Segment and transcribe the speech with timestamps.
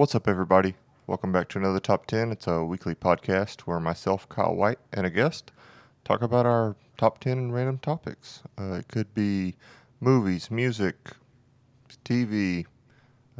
[0.00, 0.76] What's up, everybody?
[1.06, 2.32] Welcome back to another Top 10.
[2.32, 5.52] It's a weekly podcast where myself, Kyle White, and a guest
[6.04, 8.42] talk about our top 10 random topics.
[8.58, 9.56] Uh, it could be
[10.00, 10.96] movies, music,
[12.02, 12.64] TV.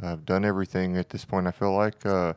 [0.03, 2.05] I've done everything at this point, I feel like.
[2.05, 2.33] Uh,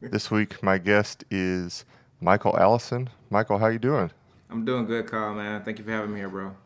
[0.00, 1.84] this week, my guest is
[2.20, 3.08] Michael Allison.
[3.30, 4.10] Michael, how you doing?
[4.50, 5.62] I'm doing good, Kyle, man.
[5.62, 6.56] Thank you for having me here, bro.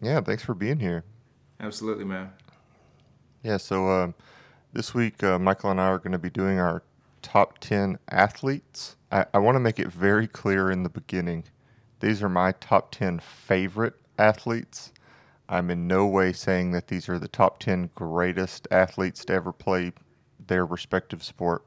[0.00, 1.02] Yeah, thanks for being here.
[1.58, 2.30] Absolutely, man.
[3.42, 4.14] Yeah, so um,
[4.72, 6.82] this week, uh, Michael and I are going to be doing our
[7.22, 8.96] top 10 athletes.
[9.10, 11.44] I, I want to make it very clear in the beginning.
[12.00, 14.92] These are my top 10 favorite athletes.
[15.48, 19.52] I'm in no way saying that these are the top 10 greatest athletes to ever
[19.52, 19.92] play
[20.46, 21.64] their respective sport.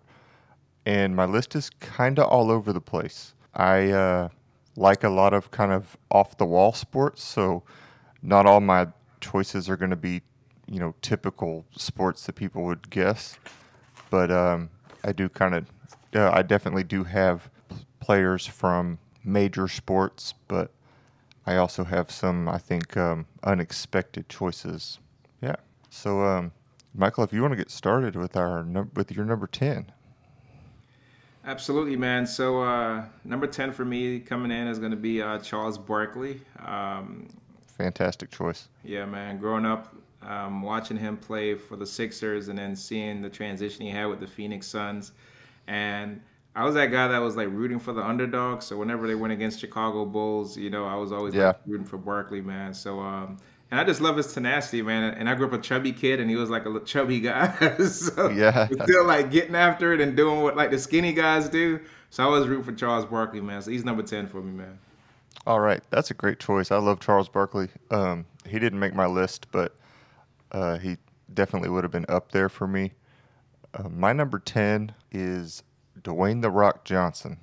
[0.86, 3.34] And my list is kind of all over the place.
[3.54, 4.30] I uh,
[4.76, 7.64] like a lot of kind of off the wall sports, so
[8.22, 8.88] not all my
[9.22, 10.22] choices are going to be,
[10.68, 13.38] you know, typical sports that people would guess.
[14.10, 14.70] But um,
[15.04, 15.68] I do kind of,
[16.16, 17.50] uh, I definitely do have
[18.00, 20.72] players from major sports, but
[21.46, 25.00] I also have some, I think, um, unexpected choices.
[25.42, 25.56] Yeah.
[25.90, 26.52] So, um,
[26.96, 29.92] Michael, if you want to get started with our num- with your number ten.
[31.46, 32.26] Absolutely, man.
[32.26, 36.40] So uh, number ten for me coming in is going to be uh, Charles Barkley.
[36.66, 37.28] Um,
[37.78, 38.70] Fantastic choice.
[38.84, 39.38] yeah, man.
[39.40, 39.94] Growing up,
[40.28, 44.20] um, watching him play for the Sixers, and then seeing the transition he had with
[44.20, 45.12] the Phoenix Suns,
[45.68, 46.22] and
[46.56, 48.62] I was that guy that was like rooting for the underdog.
[48.62, 51.48] So whenever they went against Chicago Bulls, you know, I was always Yeah.
[51.48, 52.74] like rooting for Barkley, man.
[52.74, 53.38] So um,
[53.72, 55.16] and I just love his tenacity, man.
[55.16, 57.78] And I grew up a chubby kid, and he was like a chubby guy.
[57.88, 58.68] so Yeah.
[58.84, 61.80] still like getting after it and doing what like the skinny guys do.
[62.12, 63.62] So I was rooting for Charles Barkley, man.
[63.64, 64.78] So he's number ten for me, man.
[65.48, 66.72] All right, that's a great choice.
[66.72, 67.68] I love Charles Barkley.
[67.90, 69.76] Um, he didn't make my list, but
[70.54, 70.98] uh, he
[71.34, 72.92] definitely would have been up there for me.
[73.74, 75.64] Uh, my number ten is
[76.02, 77.38] Dwayne the Rock Johnson.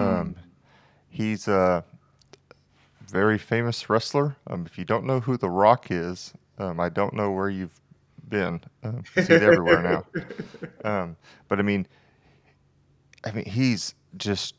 [0.00, 0.36] Um,
[1.08, 1.84] he's a
[3.06, 4.36] very famous wrestler.
[4.46, 7.80] Um, if you don't know who The Rock is, um, I don't know where you've
[8.28, 8.60] been.
[8.82, 10.04] Um, he's everywhere now.
[10.84, 11.16] Um,
[11.48, 11.86] but I mean,
[13.24, 14.54] I mean, he's just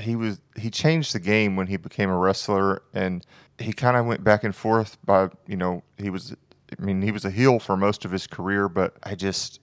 [0.00, 3.24] he was he changed the game when he became a wrestler, and
[3.58, 4.98] he kind of went back and forth.
[5.04, 6.34] By you know, he was
[6.78, 9.60] I mean, he was a heel for most of his career, but I just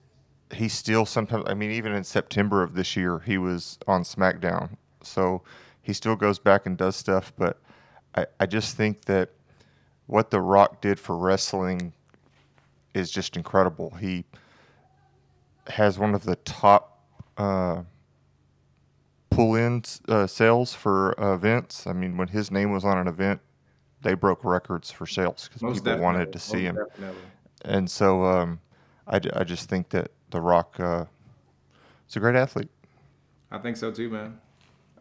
[0.52, 1.44] he still sometimes.
[1.46, 5.42] I mean, even in September of this year, he was on SmackDown, so
[5.82, 7.32] he still goes back and does stuff.
[7.36, 7.58] But
[8.14, 9.30] I, I just think that
[10.06, 11.92] what The Rock did for wrestling
[12.94, 13.90] is just incredible.
[14.00, 14.24] He
[15.68, 16.98] has one of the top
[17.36, 17.82] uh,
[19.30, 21.86] pull-in uh, sales for uh, events.
[21.86, 23.40] I mean, when his name was on an event,
[24.02, 26.02] they broke records for sales because people definitely.
[26.02, 26.74] wanted to see Most him.
[26.76, 27.22] Definitely.
[27.64, 28.60] And so um,
[29.06, 31.04] I, I just think that The Rock uh,
[32.08, 32.70] is a great athlete.
[33.50, 34.38] I think so too, man.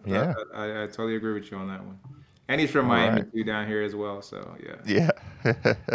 [0.06, 0.34] Yeah.
[0.54, 2.00] I, I, I totally agree with you on that one.
[2.48, 3.32] And he's from All Miami right.
[3.32, 4.22] too, down here as well.
[4.22, 4.56] So
[4.86, 5.12] yeah.
[5.46, 5.74] Yeah.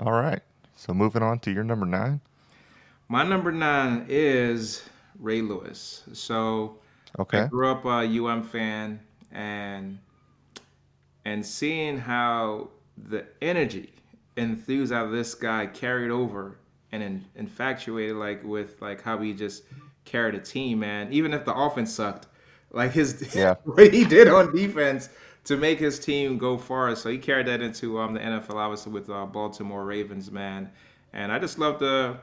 [0.00, 0.40] All right.
[0.76, 2.20] So moving on to your number nine.
[3.08, 4.84] My number nine is
[5.18, 6.04] Ray Lewis.
[6.12, 6.78] So
[7.18, 7.40] okay.
[7.40, 9.00] I grew up a UM fan,
[9.32, 9.98] and
[11.24, 13.92] and seeing how the energy
[14.36, 16.56] enthused out of this guy carried over
[16.92, 19.64] and in, infatuated like with like how he just
[20.04, 21.12] carried a team, man.
[21.12, 22.26] Even if the offense sucked,
[22.72, 23.54] like his Yeah.
[23.64, 25.08] what he did on defense
[25.44, 26.94] to make his team go far.
[26.96, 30.70] So he carried that into um, the NFL, obviously with uh, Baltimore Ravens, man.
[31.12, 32.16] And I just love the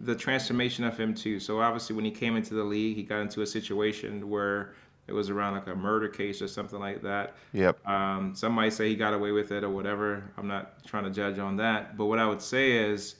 [0.00, 1.38] the transformation of him too.
[1.38, 4.74] So obviously, when he came into the league, he got into a situation where
[5.06, 7.34] it was around like a murder case or something like that.
[7.52, 7.86] Yep.
[7.86, 10.30] Um, some might say he got away with it or whatever.
[10.38, 11.96] I'm not trying to judge on that.
[11.96, 13.16] But what I would say is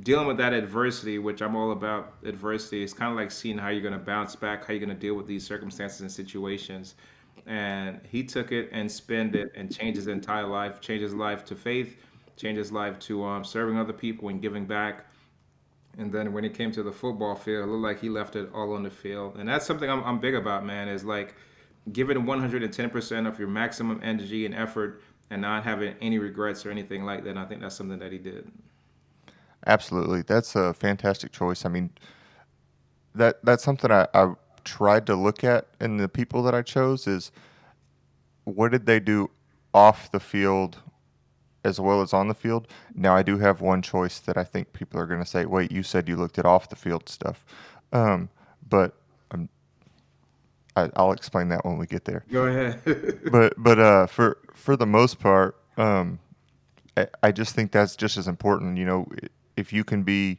[0.00, 3.68] dealing with that adversity, which I'm all about adversity, is kind of like seeing how
[3.68, 6.94] you're going to bounce back, how you're going to deal with these circumstances and situations.
[7.46, 11.44] And he took it and spent it and changed his entire life, changed his life
[11.46, 11.96] to faith,
[12.36, 15.06] changed his life to um, serving other people and giving back.
[15.98, 18.48] And then when it came to the football field, it looked like he left it
[18.54, 19.36] all on the field.
[19.36, 21.34] And that's something I'm, I'm big about, man, is like
[21.92, 27.04] giving 110% of your maximum energy and effort and not having any regrets or anything
[27.04, 27.30] like that.
[27.30, 28.50] And I think that's something that he did.
[29.66, 30.22] Absolutely.
[30.22, 31.64] That's a fantastic choice.
[31.64, 31.90] I mean,
[33.14, 34.32] that that's something I, I
[34.64, 37.30] tried to look at in the people that I chose is
[38.44, 39.30] what did they do
[39.74, 40.81] off the field
[41.64, 42.68] as well as on the field.
[42.94, 45.70] Now I do have one choice that I think people are going to say, "Wait,
[45.70, 47.44] you said you looked at off the field stuff,"
[47.92, 48.28] um,
[48.68, 48.94] but
[49.30, 49.48] um,
[50.76, 52.24] I, I'll explain that when we get there.
[52.30, 53.20] Go ahead.
[53.32, 56.18] but but uh, for for the most part, um,
[56.96, 58.76] I, I just think that's just as important.
[58.78, 59.08] You know,
[59.56, 60.38] if you can be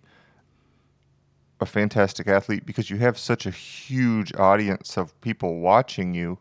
[1.64, 6.38] a fantastic athlete because you have such a huge audience of people watching you.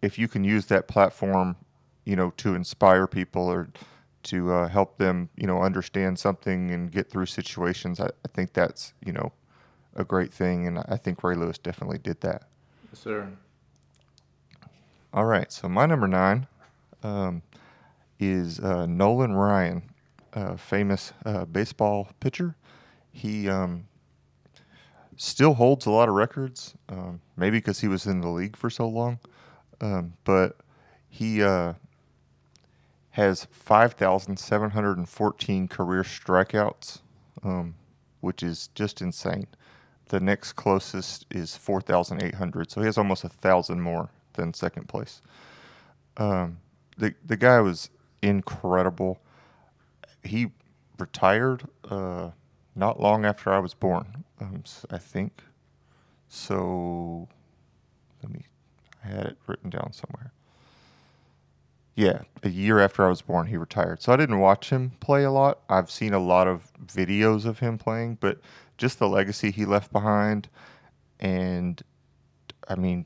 [0.00, 1.54] If you can use that platform,
[2.04, 3.68] you know, to inspire people or
[4.24, 8.52] to uh, help them, you know, understand something and get through situations, I, I think
[8.52, 9.32] that's, you know,
[9.96, 10.66] a great thing.
[10.66, 12.44] And I think Ray Lewis definitely did that.
[12.90, 13.28] Yes, sir.
[15.12, 15.50] All right.
[15.52, 16.46] So my number nine
[17.02, 17.42] um,
[18.18, 19.82] is uh, Nolan Ryan,
[20.32, 22.54] a famous uh, baseball pitcher.
[23.10, 23.86] He um,
[25.16, 28.70] still holds a lot of records, um, maybe because he was in the league for
[28.70, 29.18] so long.
[29.80, 30.56] Um, but
[31.10, 31.74] he uh,
[33.12, 37.00] has 5,714 career strikeouts,
[37.42, 37.74] um,
[38.20, 39.46] which is just insane.
[40.08, 45.20] The next closest is 4,800, so he has almost a thousand more than second place.
[46.16, 46.58] Um,
[46.98, 49.20] the the guy was incredible.
[50.22, 50.50] He
[50.98, 52.30] retired uh,
[52.74, 55.42] not long after I was born, um, I think.
[56.28, 57.28] So
[58.22, 58.46] let me.
[59.04, 60.32] I had it written down somewhere.
[61.94, 64.00] Yeah, a year after I was born, he retired.
[64.02, 65.60] So I didn't watch him play a lot.
[65.68, 68.40] I've seen a lot of videos of him playing, but
[68.78, 70.48] just the legacy he left behind,
[71.20, 71.82] and
[72.68, 73.04] I mean,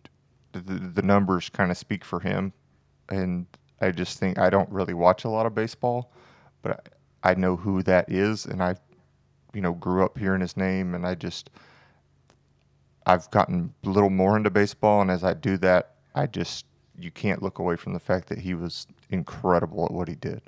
[0.52, 2.52] the, the numbers kind of speak for him.
[3.08, 3.46] And
[3.80, 6.12] I just think I don't really watch a lot of baseball,
[6.62, 6.92] but
[7.24, 8.76] I, I know who that is, and I,
[9.52, 11.50] you know, grew up hearing his name, and I just
[13.06, 16.66] I've gotten a little more into baseball, and as I do that, I just
[16.98, 20.42] you can't look away from the fact that he was incredible at what he did.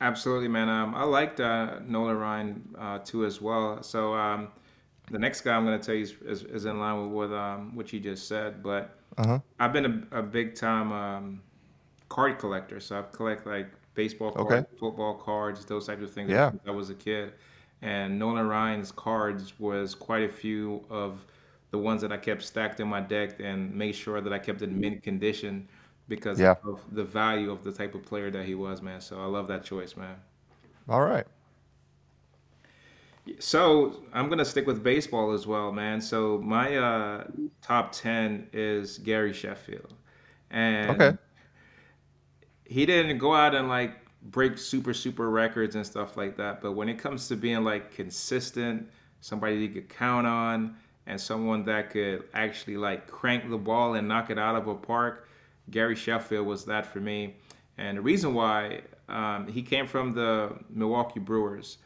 [0.00, 0.68] Absolutely, man.
[0.68, 3.82] Um, I liked uh, Nolan Ryan uh, too as well.
[3.82, 4.48] So um,
[5.10, 7.36] the next guy I'm going to tell you is, is, is, in line with what
[7.36, 8.62] um, what you just said.
[8.62, 9.40] But uh-huh.
[9.58, 11.42] I've been a, a big time um,
[12.08, 14.66] card collector, so I collect like baseball cards, okay.
[14.78, 16.30] football cards, those types of things.
[16.30, 16.52] Yeah.
[16.66, 17.34] I was a kid,
[17.82, 21.26] and Nolan Ryan's cards was quite a few of
[21.70, 24.62] the ones that I kept stacked in my deck and made sure that I kept
[24.62, 25.68] in mint condition
[26.08, 26.56] because yeah.
[26.64, 29.00] of the value of the type of player that he was, man.
[29.00, 30.16] So I love that choice, man.
[30.88, 31.26] All right.
[33.38, 36.00] So I'm gonna stick with baseball as well, man.
[36.00, 37.24] So my uh,
[37.62, 39.94] top ten is Gary Sheffield,
[40.50, 41.18] and okay.
[42.64, 46.60] he didn't go out and like break super super records and stuff like that.
[46.60, 48.88] But when it comes to being like consistent,
[49.20, 50.76] somebody you could count on,
[51.10, 54.76] and someone that could actually like crank the ball and knock it out of a
[54.76, 55.28] park,
[55.68, 57.34] Gary Sheffield was that for me.
[57.78, 61.78] And the reason why um, he came from the Milwaukee Brewers,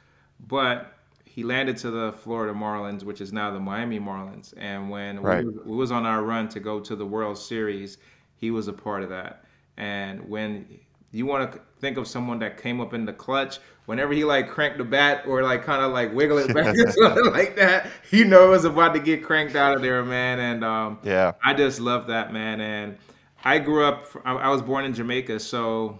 [0.46, 0.92] but
[1.24, 4.52] he landed to the Florida Marlins, which is now the Miami Marlins.
[4.58, 5.42] And when right.
[5.42, 7.96] we, we was on our run to go to the World Series,
[8.36, 9.46] he was a part of that.
[9.78, 10.66] And when
[11.14, 14.48] you want to think of someone that came up in the clutch, whenever he like
[14.48, 17.86] cranked the bat or like kind of like wiggle it back or something like that,
[18.10, 20.40] you know it was about to get cranked out of there, man.
[20.40, 22.60] And um, yeah, I just love that, man.
[22.60, 22.98] And
[23.44, 24.06] I grew up.
[24.24, 25.98] I was born in Jamaica, so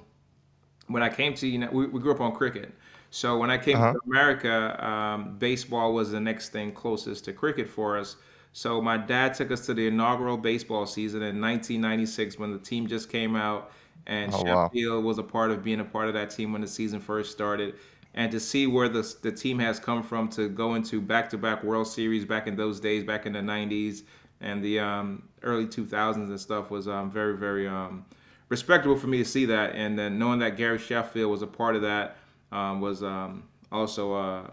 [0.88, 2.72] when I came to you know we, we grew up on cricket.
[3.10, 3.92] So when I came uh-huh.
[3.92, 8.16] to America, um, baseball was the next thing closest to cricket for us.
[8.52, 12.88] So my dad took us to the inaugural baseball season in 1996 when the team
[12.88, 13.70] just came out,
[14.06, 15.08] and oh, Sheffield wow.
[15.08, 17.74] was a part of being a part of that team when the season first started.
[18.16, 21.88] And to see where the the team has come from to go into back-to-back World
[21.88, 24.02] Series back in those days, back in the 90s
[24.40, 28.04] and the um, early 2000s and stuff was um, very, very um,
[28.50, 29.74] respectable for me to see that.
[29.74, 32.18] And then knowing that Gary Sheffield was a part of that
[32.52, 34.46] um, was um, also uh,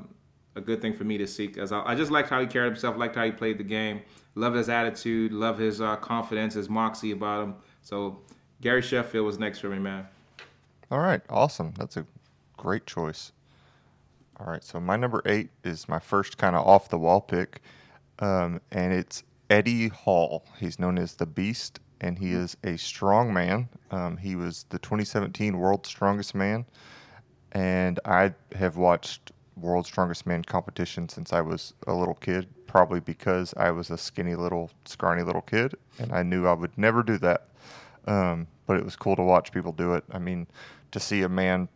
[0.55, 2.70] a good thing for me to see because I, I, just liked how he carried
[2.70, 4.01] himself, liked how he played the game,
[4.36, 7.55] loved his attitude, loved his uh, confidence, his moxie about him.
[7.81, 8.22] So
[8.62, 10.08] Gary Sheffield was next for me, man.
[10.89, 11.74] All right, awesome.
[11.77, 12.06] That's a
[12.58, 13.32] great choice.
[14.39, 17.62] All right, so my number eight is my first kind of off the wall pick,
[18.20, 20.46] um, and it's Eddie Hall.
[20.60, 23.70] He's known as the Beast, and he is a strong man.
[23.91, 26.65] Um, he was the 2017 World's Strongest Man
[27.51, 33.00] and I have watched World's Strongest Man competition since I was a little kid, probably
[33.00, 37.03] because I was a skinny little, scrawny little kid, and I knew I would never
[37.03, 37.48] do that.
[38.08, 40.03] Um, but it was cool to watch people do it.
[40.12, 40.48] I mean,
[40.91, 41.67] to see a man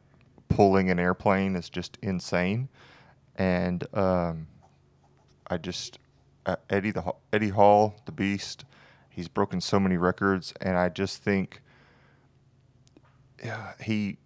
[0.50, 2.70] pulling an airplane is just insane,
[3.36, 4.48] and um,
[5.48, 6.00] I just
[6.46, 8.66] uh, Eddie the Eddie Hall, the Beast.
[9.10, 11.62] He's broken so many records, and I just think
[13.44, 14.18] yeah, he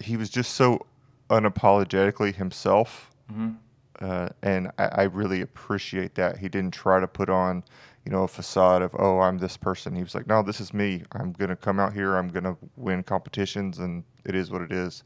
[0.00, 0.86] he was just so
[1.28, 3.10] unapologetically himself.
[3.30, 3.52] Mm-hmm.
[4.00, 6.38] Uh, and I, I, really appreciate that.
[6.38, 7.62] He didn't try to put on,
[8.04, 9.94] you know, a facade of, oh, I'm this person.
[9.94, 11.02] He was like, no, this is me.
[11.12, 12.16] I'm going to come out here.
[12.16, 15.04] I'm going to win competitions, and it is what it is.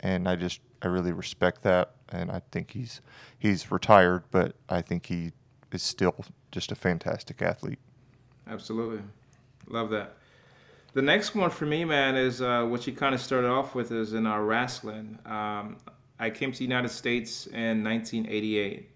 [0.00, 3.00] and I just I really respect that, and I think he's
[3.38, 5.32] he's retired, but I think he
[5.72, 6.14] is still
[6.52, 7.78] just a fantastic athlete.
[8.48, 9.02] Absolutely,
[9.68, 10.16] love that.
[10.92, 13.92] The next one for me, man, is uh, what you kind of started off with
[13.92, 15.18] is in our wrestling.
[15.24, 15.76] Um,
[16.18, 18.90] I came to the United States in 1988,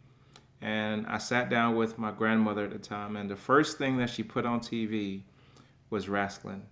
[0.65, 4.09] and I sat down with my grandmother at the time, and the first thing that
[4.11, 5.23] she put on TV
[5.91, 6.63] was wrestling.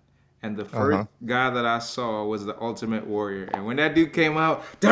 [0.41, 1.05] And the 1st Uh-huh.
[1.25, 3.45] guy that I saw was the Ultimate Warrior.
[3.53, 4.65] And when that dude came out,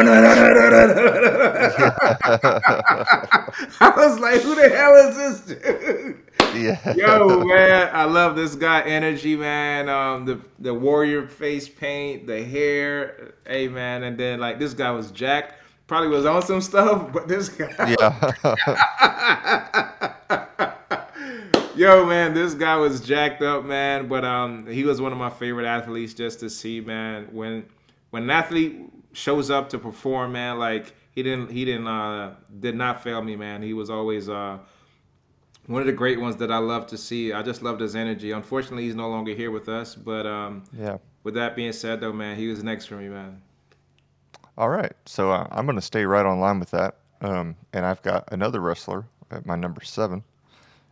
[3.82, 6.18] I was like, who the hell is this dude?
[6.56, 6.94] Yeah.
[6.96, 9.90] Yo, man, I love this guy energy, man.
[9.90, 14.92] Um, the the warrior face paint, the hair, hey man, and then like this guy
[14.92, 15.56] was jacked.
[15.92, 17.68] Probably was on some stuff, but this guy,
[18.00, 18.16] yeah.
[21.76, 24.08] yo, man, this guy was jacked up, man.
[24.08, 27.28] But um, he was one of my favorite athletes just to see, man.
[27.34, 27.66] When
[28.12, 28.80] when an athlete
[29.12, 33.36] shows up to perform, man, like he didn't he didn't uh did not fail me,
[33.36, 33.62] man.
[33.62, 34.60] He was always uh
[35.68, 37.34] one of the great ones that I love to see.
[37.34, 38.32] I just loved his energy.
[38.32, 39.96] Unfortunately, he's no longer here with us.
[39.96, 41.00] But um, yeah.
[41.24, 43.42] with that being said, though, man, he was next for me, man.
[44.62, 44.94] All right.
[45.08, 46.98] So uh, I'm going to stay right on line with that.
[47.22, 50.24] Um, and I've got another wrestler at my number seven,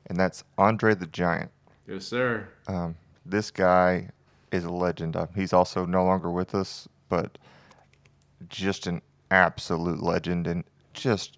[0.07, 1.51] and that's Andre the Giant.
[1.87, 2.47] Yes, sir.
[2.67, 2.95] Um,
[3.27, 4.09] this guy
[4.51, 5.15] is a legend.
[5.15, 7.37] Uh, he's also no longer with us, but
[8.47, 11.37] just an absolute legend and just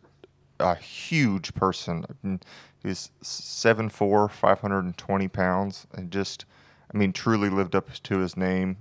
[0.62, 2.06] a huge person.
[2.10, 2.40] I mean,
[2.84, 6.46] He's 7'4", 520 pounds, and just,
[6.94, 8.78] I mean, truly lived up to his name.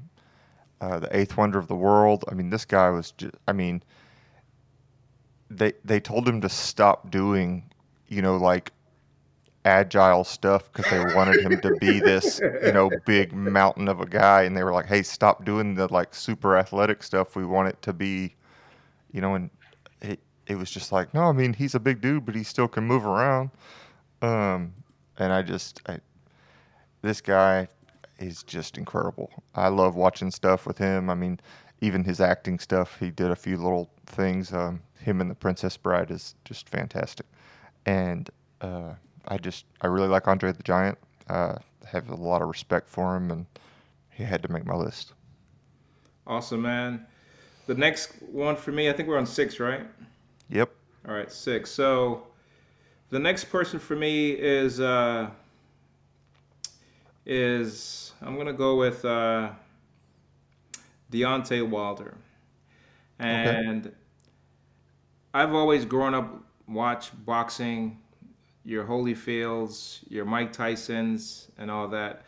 [0.81, 2.25] Uh, the eighth wonder of the world.
[2.31, 3.83] I mean, this guy was just, I mean,
[5.51, 7.71] they they told him to stop doing,
[8.09, 8.73] you know, like
[9.65, 14.07] agile stuff because they wanted him to be this, you know, big mountain of a
[14.07, 17.37] guy, and they were like, "Hey, stop doing the like super athletic stuff.
[17.37, 18.37] We want it to be,
[19.13, 19.51] you know." And
[20.01, 20.21] it
[20.51, 22.85] it was just like, no, I mean, he's a big dude, but he still can
[22.85, 23.51] move around.
[24.21, 24.75] Um,
[25.17, 25.99] and I just, I,
[27.03, 27.69] this guy
[28.21, 29.31] is just incredible.
[29.55, 31.11] I love watching stuff with him.
[31.11, 31.41] I mean,
[31.81, 34.53] even his acting stuff, he did a few little things.
[34.53, 37.27] Um, him and the Princess Bride is just fantastic.
[37.87, 38.29] And
[38.61, 38.95] uh,
[39.27, 40.99] I just, I really like Andre the Giant.
[41.29, 43.47] Uh, have a lot of respect for him, and
[44.11, 45.13] he had to make my list.
[46.27, 47.07] Awesome, man.
[47.67, 49.87] The next one for me, I think we're on six, right?
[50.51, 50.71] Yep.
[51.09, 51.71] All right, six.
[51.71, 52.27] So
[53.11, 55.31] the next person for me is uh,
[57.31, 59.51] is I'm gonna go with uh,
[61.13, 62.17] Deontay Wilder,
[63.21, 63.93] and
[65.33, 67.99] I've always grown up watch boxing,
[68.65, 72.25] your Holyfields, your Mike Tysons, and all that.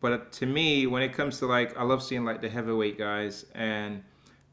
[0.00, 3.44] But to me, when it comes to like, I love seeing like the heavyweight guys,
[3.54, 4.02] and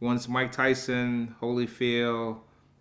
[0.02, 2.40] once Mike Tyson, Holyfield,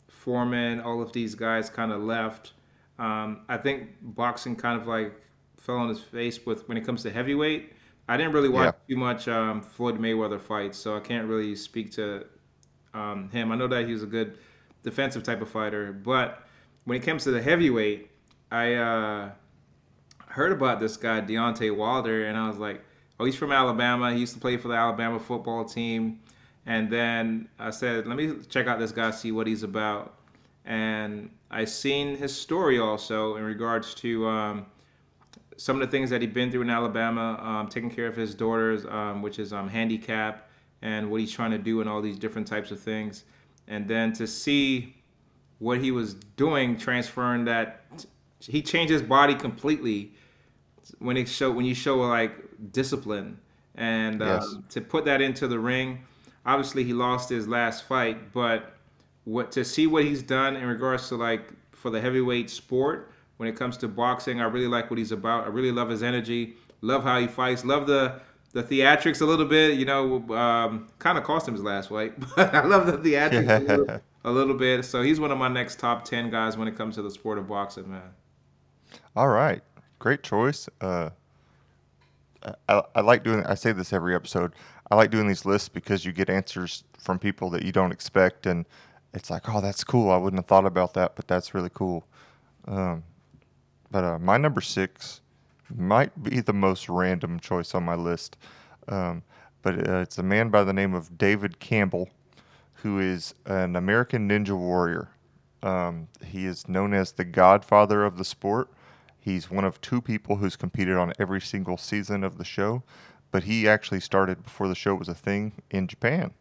[0.09, 2.55] Foreman, all of these guys kind of left.
[2.99, 5.15] Um, I think boxing kind of like
[5.63, 7.73] fell on his face with when it comes to heavyweight.
[8.09, 11.93] I didn't really watch too much um, Floyd Mayweather fights, so I can't really speak
[11.93, 12.27] to
[12.95, 13.53] um, him.
[13.53, 14.39] I know that he was a good
[14.83, 16.43] defensive type of fighter, but
[16.85, 18.11] when it comes to the heavyweight,
[18.51, 19.31] I uh,
[20.27, 22.85] heard about this guy Deontay Wilder, and I was like,
[23.21, 24.13] "Oh, he's from Alabama.
[24.13, 26.21] He used to play for the Alabama football team."
[26.67, 30.19] And then I said, "Let me check out this guy, see what he's about."
[30.65, 34.67] And I seen his story also in regards to um,
[35.63, 38.35] some of the things that he'd been through in Alabama, um, taking care of his
[38.35, 40.51] daughters, um, which is um, handicap,
[40.83, 43.23] and what he's trying to do and all these different types of things.
[43.69, 44.97] And then to see
[45.61, 47.85] what he was doing, transferring that,
[48.41, 50.11] he changed his body completely
[50.99, 52.33] when it show when you show like
[52.73, 53.39] discipline
[53.77, 54.43] and Yes.
[54.45, 56.01] um, to put that into the ring.
[56.45, 58.75] Obviously, he lost his last fight, but
[59.23, 63.12] what to see what he's done in regards to like for the heavyweight sport
[63.43, 65.47] when it comes to boxing, I really like what he's about.
[65.47, 66.55] I really love his energy.
[66.81, 67.65] Love how he fights.
[67.65, 68.21] Love the
[68.53, 69.77] the theatrics a little bit.
[69.77, 73.51] You know, um, kind of cost him his last fight, but I love the theatrics
[73.51, 74.85] a, little, a little bit.
[74.85, 77.37] So he's one of my next top ten guys when it comes to the sport
[77.37, 78.11] of boxing, man.
[79.17, 79.61] All right,
[79.99, 80.69] great choice.
[80.81, 81.11] Uh,
[82.69, 83.45] I, I like doing.
[83.45, 84.53] I say this every episode.
[84.89, 88.47] I like doing these lists because you get answers from people that you don't expect,
[88.47, 88.67] and
[89.15, 90.13] it's like, oh, that's cool.
[90.13, 92.07] I wouldn't have thought about that, but that's really cool.
[92.69, 93.03] Um,
[93.93, 95.21] but uh, my number six
[95.77, 98.37] might be the most random choice on my list,
[98.89, 99.23] um,
[99.61, 102.09] but uh, it's a man by the name of David Campbell,
[102.73, 105.09] who is an American Ninja Warrior.
[105.63, 108.69] Um, he is known as the godfather of the sport.
[109.21, 112.83] He's one of two people who's competed on every single season of the show,
[113.31, 116.33] but he actually started before the show was a thing in Japan.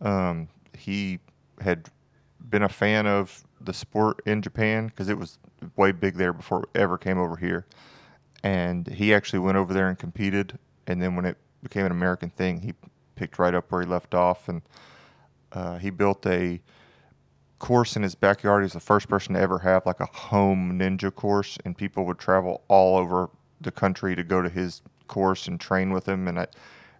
[0.00, 1.18] Um, he
[1.60, 1.88] had
[2.48, 5.38] been a fan of the sport in Japan because it was
[5.76, 7.66] way big there before it ever came over here.
[8.42, 10.58] And he actually went over there and competed.
[10.86, 12.72] And then when it became an American thing, he
[13.16, 14.48] picked right up where he left off.
[14.48, 14.62] And
[15.52, 16.60] uh, he built a
[17.58, 18.62] course in his backyard.
[18.62, 22.18] He's the first person to ever have like a home ninja course, and people would
[22.18, 23.28] travel all over
[23.60, 26.26] the country to go to his course and train with him.
[26.28, 26.46] And I,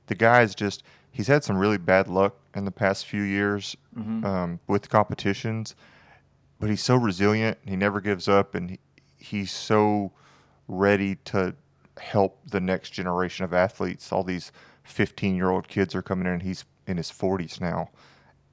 [0.09, 4.25] the guy's just he's had some really bad luck in the past few years Mm-hmm.
[4.25, 5.75] um, with competitions,
[6.61, 7.59] but he's so resilient.
[7.67, 8.79] He never gives up, and he,
[9.17, 10.13] he's so
[10.69, 11.57] ready to
[11.99, 14.13] help the next generation of athletes.
[14.13, 14.53] All these
[14.85, 17.91] 15 year old kids are coming in, and he's in his 40s now,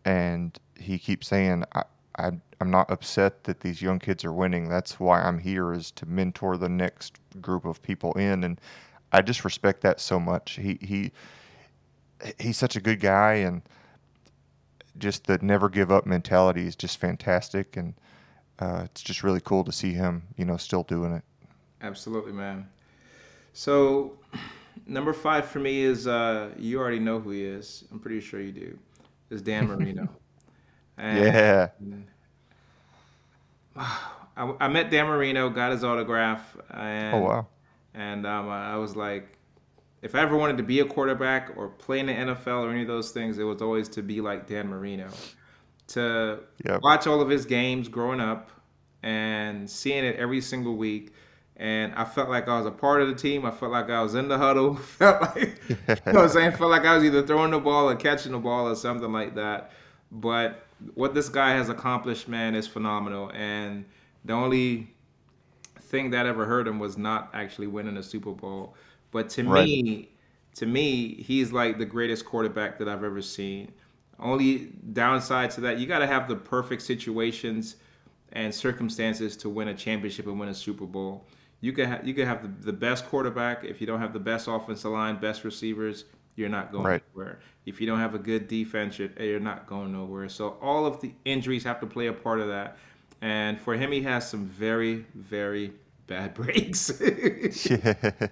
[0.06, 1.84] and he keeps saying, I,
[2.18, 4.70] I, I'm not upset that these young kids are winning.
[4.70, 8.60] That's why I'm here is to mentor the next group of people in, and
[9.12, 10.54] I just respect that so much.
[10.54, 11.12] He he
[12.40, 13.62] he's such a good guy, and
[15.00, 17.94] just the never give up mentality is just fantastic, and
[18.60, 21.24] uh, it's just really cool to see him, you know, still doing it.
[21.82, 22.68] Absolutely, man.
[23.54, 24.18] So,
[24.88, 27.84] number five for me is uh, you already know who he is.
[27.92, 28.77] I'm pretty sure you do.
[29.30, 30.08] Is Dan Marino.
[30.98, 31.68] And Yeah,
[33.75, 37.48] I, I met Dan Marino, got his autograph, and oh wow,
[37.94, 39.37] and um, I was like,
[40.01, 42.82] if I ever wanted to be a quarterback or play in the NFL or any
[42.82, 45.10] of those things, it was always to be like Dan Marino.
[45.89, 46.82] To Yep.
[46.82, 48.51] watch all of his games growing up
[49.04, 51.13] and seeing it every single week.
[51.56, 53.46] And I felt like I was a part of the team.
[53.46, 54.75] I felt like I was in the huddle.
[55.00, 56.51] Felt like, you know what I'm saying?
[56.51, 59.34] Felt like I was either throwing the ball or catching the ball or something like
[59.36, 59.72] that.
[60.12, 63.32] But what this guy has accomplished, man, is phenomenal.
[63.34, 63.86] And
[64.24, 64.94] the only
[65.79, 68.75] thing that ever hurt him was not actually winning a Super Bowl.
[69.11, 69.65] But to Right.
[69.65, 70.09] me,
[70.55, 73.72] to me, he's like the greatest quarterback that I've ever seen.
[74.20, 77.75] Only downside to that, you got to have the perfect situations
[78.33, 81.25] and circumstances to win a championship and win a Super Bowl.
[81.61, 84.20] You could ha- you could have the, the best quarterback if you don't have the
[84.20, 87.03] best offensive line, best receivers, you're not going Right.
[87.15, 87.39] nowhere.
[87.65, 90.29] If you don't have a good defense, you're, you're not going nowhere.
[90.29, 92.77] So all of the injuries have to play a part of that.
[93.22, 95.74] And for him, he has some very very
[96.07, 96.91] bad breaks.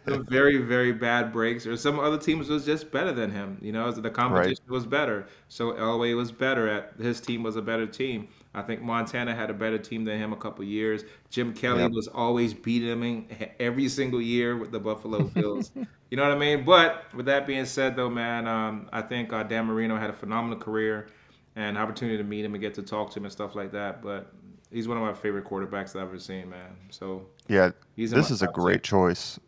[0.07, 3.71] some very very bad breaks or some other teams was just better than him you
[3.71, 5.27] know the competition was better.
[5.49, 8.27] So elway was better at his team was a better team.
[8.53, 11.03] I think montana had a better team than him a couple years.
[11.29, 11.91] Jim kelly Yep.
[11.91, 13.27] was always beating him
[13.59, 15.71] every single year with the buffalo bills.
[16.11, 16.63] You know what i mean?
[16.63, 20.13] But with that being said though man um, i think uh, dan marino had a
[20.13, 21.07] phenomenal career
[21.55, 24.01] and opportunity to meet him and get to talk to him and stuff like that.
[24.01, 24.31] But
[24.71, 27.71] he's one of my favorite quarterbacks i've ever seen man so yeah.
[27.95, 29.39] He's This is a great choice.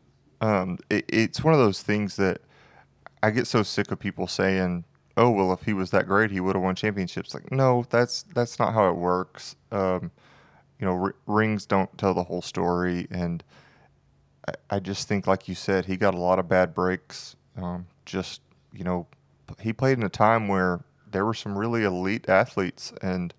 [0.41, 2.41] Um, it, it's one of those things that
[3.23, 4.83] I get so sick of people saying,
[5.15, 8.23] "Oh, well, if he was that great, he would have won championships." Like, no, that's
[8.35, 9.55] that's not how it works.
[9.71, 10.11] Um,
[10.79, 13.43] you know, r- rings don't tell the whole story, and
[14.47, 17.35] I, I just think, like you said, he got a lot of bad breaks.
[17.57, 18.41] Um, just
[18.73, 19.07] you know,
[19.59, 23.33] he played in a time where there were some really elite athletes, and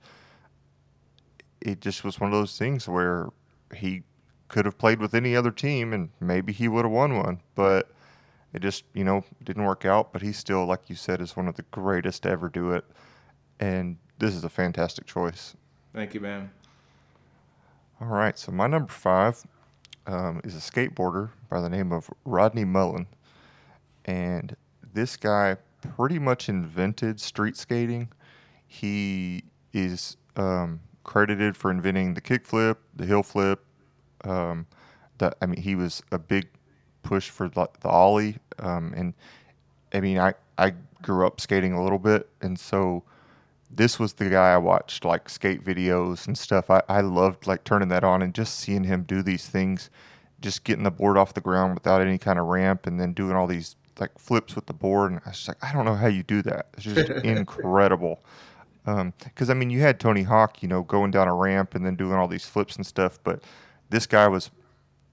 [1.61, 3.29] it just was one of those things where
[3.75, 4.03] he
[4.49, 7.90] could have played with any other team, and maybe he would have won one, but.
[8.55, 11.49] It just, you know, didn't work out, but he still, like you said, is one
[11.49, 12.83] of the greatest to ever do it.
[13.61, 15.55] And this is a fantastic choice.
[15.92, 16.51] thank you man
[18.01, 19.44] All right, so my number five
[20.07, 23.07] um, is a skateboarder by the name of Rodney Mullen.
[24.07, 24.57] And
[24.94, 25.57] this guy
[25.97, 28.09] pretty much invented street skating.
[28.66, 33.65] He is um, credited for inventing the kickflip, the heel flip.
[34.25, 34.67] Um,
[35.19, 36.49] the, I mean, he was a big
[37.03, 38.37] push for the, the ollie.
[38.59, 39.15] Um, and
[39.93, 43.05] I mean, I, I grew up skating a little bit, and so
[43.71, 46.71] this was the guy I watched like skate videos and stuff.
[46.71, 49.91] I, I loved like turning that on and just seeing him do these things,
[50.41, 53.33] just getting the board off the ground without any kind of ramp and then doing
[53.33, 55.13] all these like flips with the board.
[55.13, 56.69] And I was just like, I don't know how you do that.
[56.75, 58.23] It's just incredible.
[59.24, 61.96] Because I mean, you had Tony Hawk, you know, going down a ramp and then
[61.96, 63.42] doing all these flips and stuff, but
[63.90, 64.51] this guy was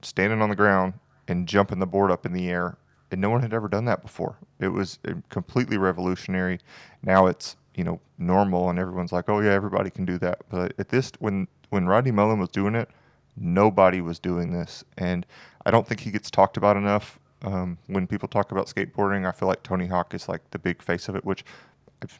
[0.01, 0.93] standing on the ground
[1.27, 2.77] and jumping the board up in the air,
[3.11, 4.37] and no one had ever done that before.
[4.59, 6.59] It was uh, completely revolutionary.
[7.03, 10.73] Now it's you know normal, and everyone's like, "Oh yeah, everybody can do that." But
[10.77, 12.89] at this, when when Rodney Mullen was doing it,
[13.35, 15.25] nobody was doing this, and
[15.65, 17.19] I don't think he gets talked about enough.
[17.43, 20.81] Um, when people talk about skateboarding, I feel like Tony Hawk is like the big
[20.81, 21.43] face of it, which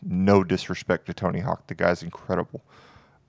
[0.04, 1.68] no disrespect to Tony Hawk.
[1.68, 2.64] The guy's incredible.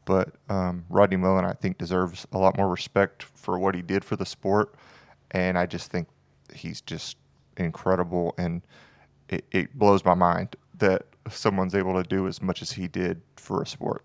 [0.05, 4.05] But um, Rodney Mullen, I think, deserves a lot more respect for what he did
[4.05, 4.75] for the sport.
[5.33, 6.09] And I just think
[6.55, 7.17] he's just
[7.57, 8.35] incredible.
[8.39, 8.63] And
[9.29, 13.21] it, it blows my mind that someone's able to do as much as he did
[13.37, 14.05] for a sport.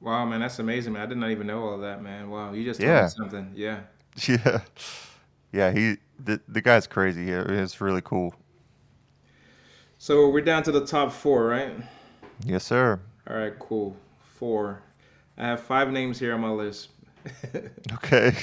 [0.00, 1.02] Wow, man, that's amazing, man.
[1.02, 2.30] I did not even know all that, man.
[2.30, 3.52] Wow, you just told me Yeah, something.
[3.54, 3.84] Yeah.
[4.28, 4.60] yeah,
[5.52, 5.70] yeah.
[5.72, 7.30] He the the guy's crazy.
[7.30, 8.34] It's really cool.
[10.04, 11.72] So we're down to the top four, right?
[12.44, 13.00] Yes, sir.
[13.26, 13.96] All right, cool.
[14.34, 14.82] Four.
[15.38, 16.90] I have five names here on my list.
[17.94, 18.34] Okay.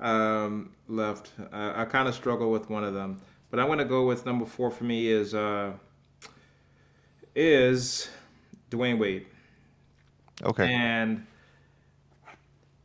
[0.00, 1.30] um, left.
[1.52, 3.20] I, I kind of struggle with one of them,
[3.52, 5.74] but I'm gonna go with number four for me is uh,
[7.36, 8.10] is
[8.72, 9.26] Dwyane Wade.
[10.42, 10.74] Okay.
[10.74, 11.24] And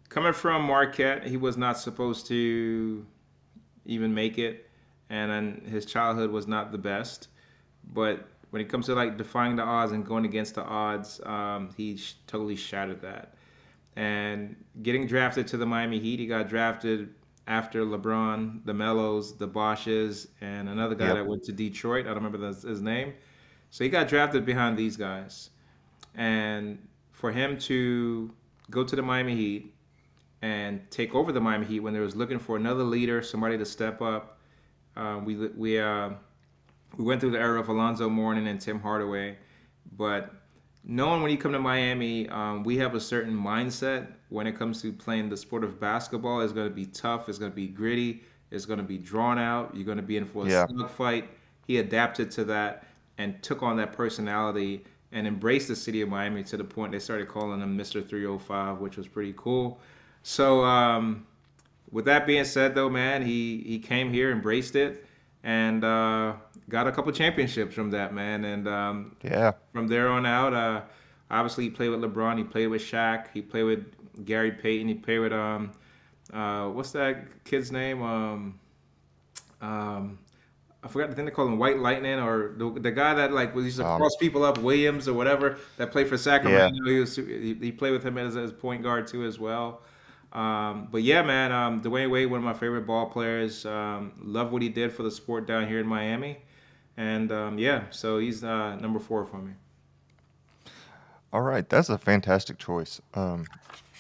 [0.10, 3.04] coming from Marquette, he was not supposed to
[3.88, 4.70] even make it,
[5.10, 7.30] and then his childhood was not the best.
[7.94, 11.70] But when it comes to like defying the odds and going against the odds, um,
[11.76, 13.36] he sh- totally shattered that.
[13.96, 17.14] And getting drafted to the Miami Heat, he got drafted
[17.48, 21.16] after LeBron, the Melos, the Boshes, and another guy Yep.
[21.16, 22.06] that went to Detroit.
[22.06, 23.14] I don't remember the, his name.
[23.70, 25.52] So he got drafted behind these guys.
[26.16, 26.80] And
[27.12, 28.34] for him to
[28.72, 29.74] go to the Miami Heat
[30.42, 33.66] and take over the Miami Heat when they was looking for another leader, somebody to
[33.66, 34.40] step up,
[34.96, 36.12] um, we we uh,
[36.98, 39.38] we went through the era of Alonzo Mourning and Tim Hardaway,
[39.98, 40.34] but
[40.84, 44.82] knowing when you come to Miami, um, we have a certain mindset when it comes
[44.82, 46.42] to playing the sport of basketball.
[46.42, 47.28] It's going to be tough.
[47.30, 48.24] It's going to be gritty.
[48.52, 49.76] It's going to be drawn out.
[49.76, 50.68] You're going to be in for a Yeah.
[50.68, 51.26] slugfight.
[51.68, 52.86] He adapted to that
[53.18, 57.00] and took on that personality and embraced the city of Miami to the point they
[57.00, 58.08] started calling him Mr.
[58.08, 59.80] 305, which was pretty cool.
[60.24, 61.26] So, um,
[61.92, 65.06] with that being said, though, man, he he came here, embraced it,
[65.44, 66.34] and uh,
[66.70, 68.46] got a couple championships from that, man.
[68.46, 69.54] And um, Yeah.
[69.74, 70.82] from there on out, uh,
[71.30, 74.96] obviously he played with LeBron, he played with Shaq, he played with Gary Payton, he
[74.96, 75.72] played with um,
[76.34, 78.02] uh, what's that kid's name?
[78.02, 78.60] Um,
[79.62, 80.20] um,
[80.84, 83.56] I forgot the thing they call him, White Lightning, or the, the guy that like
[83.56, 86.70] was used to Um, cross people up, Williams or whatever, that played for yeah.
[86.70, 86.86] Sacramento.
[86.86, 89.82] He was he, he played with him as as point guard too as well.
[90.34, 93.66] Um, but yeah, man, um, Dwyane Wade, one of my favorite ball players.
[93.66, 96.38] Um, love what he did for the sport down here in Miami,
[96.98, 99.54] and um, yeah, so he's uh, number four for me.
[101.34, 101.68] All right.
[101.68, 103.02] That's a fantastic choice.
[103.14, 103.46] Um,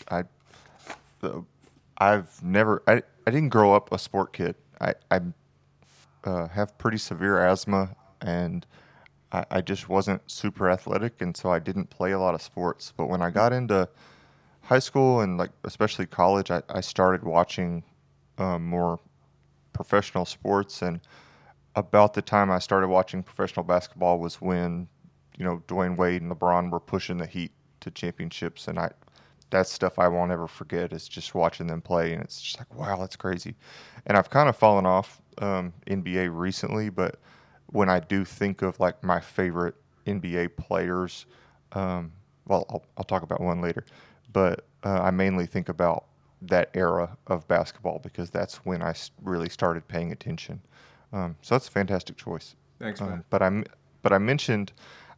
[0.09, 0.23] I,
[1.97, 2.81] I've never.
[2.87, 4.55] I, I didn't grow up a sport kid.
[4.79, 5.19] I, I
[6.23, 8.65] uh, have pretty severe asthma, and
[9.31, 12.93] I, I just wasn't super athletic, and so I didn't play a lot of sports.
[12.95, 13.89] But when I got into
[14.61, 17.83] high school and like especially college, I, I started watching
[18.37, 18.99] um, more
[19.73, 21.01] professional sports, and
[21.75, 24.87] about the time I started watching professional basketball was when
[25.37, 28.91] you know Dwyane Wade and LeBron were pushing the Heat to championships, and I
[29.49, 30.93] that's stuff I won't ever forget.
[30.93, 33.55] Is just watching them play, and it's just like wow, that's crazy.
[34.05, 37.19] And I've kind of fallen off um, NBA recently, but
[37.67, 39.75] when I do think of like my favorite
[40.07, 41.25] NBA players,
[41.73, 42.11] um,
[42.47, 43.85] well, I'll, I'll talk about one later,
[44.31, 46.05] but uh, I mainly think about
[46.43, 50.61] that era of basketball because that's when I really started paying attention.
[51.15, 52.55] Um, so that's a fantastic choice.
[52.77, 53.13] Thanks, man.
[53.13, 53.63] Um, but I
[54.01, 54.73] but I mentioned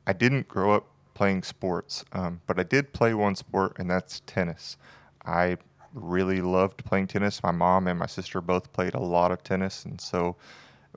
[0.05, 4.21] I didn't grow up playing sports, um, but I did play one sport, and that's
[4.27, 4.77] tennis.
[5.25, 5.57] I
[5.93, 7.41] really loved playing tennis.
[7.41, 10.36] My mom and my sister both played a lot of tennis, and so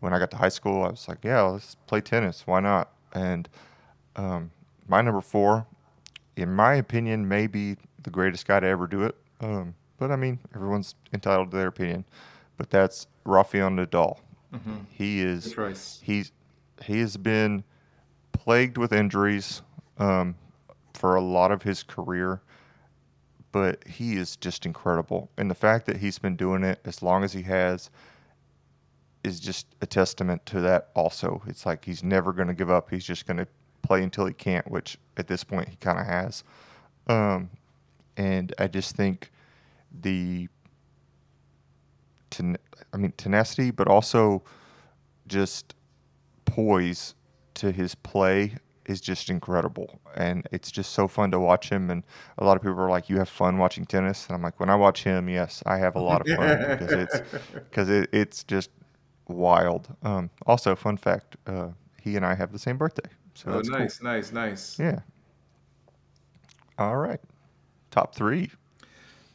[0.00, 2.46] when I got to high school, I was like, "Yeah, let's play tennis.
[2.46, 3.48] Why not?" And
[4.16, 4.50] um,
[4.86, 5.66] my number four,
[6.36, 9.16] in my opinion, may be the greatest guy to ever do it.
[9.40, 12.04] Um, but I mean, everyone's entitled to their opinion.
[12.58, 14.18] But that's Rafael Nadal.
[14.90, 16.00] He is choice.
[16.02, 16.32] he's
[16.82, 17.62] he has been
[18.32, 19.62] plagued with injuries
[19.98, 20.34] um,
[20.94, 22.40] for a lot of his career,
[23.52, 25.30] but he is just incredible.
[25.36, 27.90] And the fact that he's been doing it as long as he has
[29.22, 30.88] is just a testament to that.
[30.94, 32.90] Also, it's like he's never going to give up.
[32.90, 33.46] He's just going to
[33.82, 36.42] play until he can't, which at this point he kind of has.
[37.06, 37.50] Um,
[38.16, 39.30] and I just think
[40.02, 40.48] the
[42.30, 42.56] ten,
[42.92, 44.42] I mean tenacity, but also
[45.26, 45.74] just
[46.44, 47.14] poise
[47.54, 48.54] to his play
[48.86, 51.90] is just incredible, and it's just so fun to watch him.
[51.90, 52.02] And
[52.38, 54.70] a lot of people are like, "You have fun watching tennis," and I'm like, "When
[54.70, 57.20] I watch him, yes, I have a lot of fun because it's
[57.70, 58.70] because it, it's just
[59.28, 61.68] wild." Um, also, fun fact: uh,
[62.02, 63.78] he and I have the same birthday, so Oh, that's cool.
[63.78, 64.78] nice, nice, nice.
[64.78, 65.00] Yeah.
[66.78, 67.20] All right,
[67.90, 68.50] top three.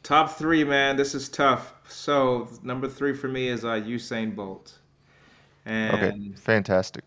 [0.05, 0.97] Top three, man.
[0.97, 1.73] This is tough.
[1.87, 4.77] So number three for me is uh, Usain Bolt,
[5.65, 7.03] Okay, fantastic.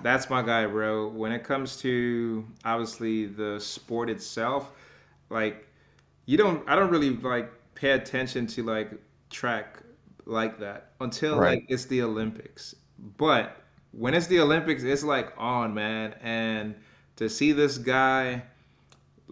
[0.00, 1.08] that's my guy, bro.
[1.08, 4.70] When it comes to obviously the sport itself,
[5.30, 5.66] like
[6.26, 8.92] you don't, I don't really like pay attention to like
[9.30, 9.82] track
[10.26, 11.58] like that until Right.
[11.58, 12.76] like it's the Olympics.
[13.16, 13.56] But
[13.90, 16.14] when it's the Olympics, it's like on, man.
[16.22, 16.76] And
[17.16, 18.44] to see this guy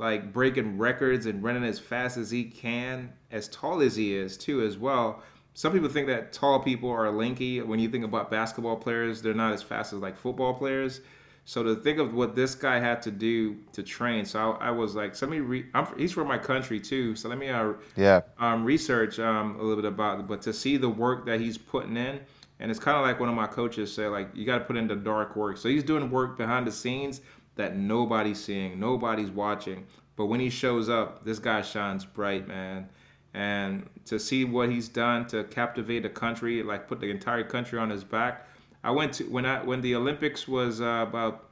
[0.02, 4.36] like breaking records and running as fast as he can, as tall as he is
[4.36, 5.22] too, as well.
[5.54, 7.62] Some people think that tall people are lanky.
[7.62, 11.02] When you think about basketball players, they're not as fast as like football players.
[11.44, 14.70] So to think of what this guy had to do to train, so I, I
[14.70, 15.40] was like, so let me.
[15.40, 19.56] Re- I'm, he's from my country too, so let me uh, yeah um, research um,
[19.56, 20.26] a little bit about it.
[20.26, 22.20] But to see the work that he's putting in,
[22.60, 24.76] and it's kind of like one of my coaches said, like you got to put
[24.76, 25.58] in the dark work.
[25.58, 27.20] So he's doing work behind the scenes
[27.56, 29.86] that nobody's seeing, nobody's watching.
[30.16, 32.88] But when he shows up, this guy shines bright, man.
[33.34, 37.78] And to see what he's done to captivate a country, like put the entire country
[37.78, 38.46] on his back.
[38.84, 41.48] I went to when I when the Olympics was uh, about,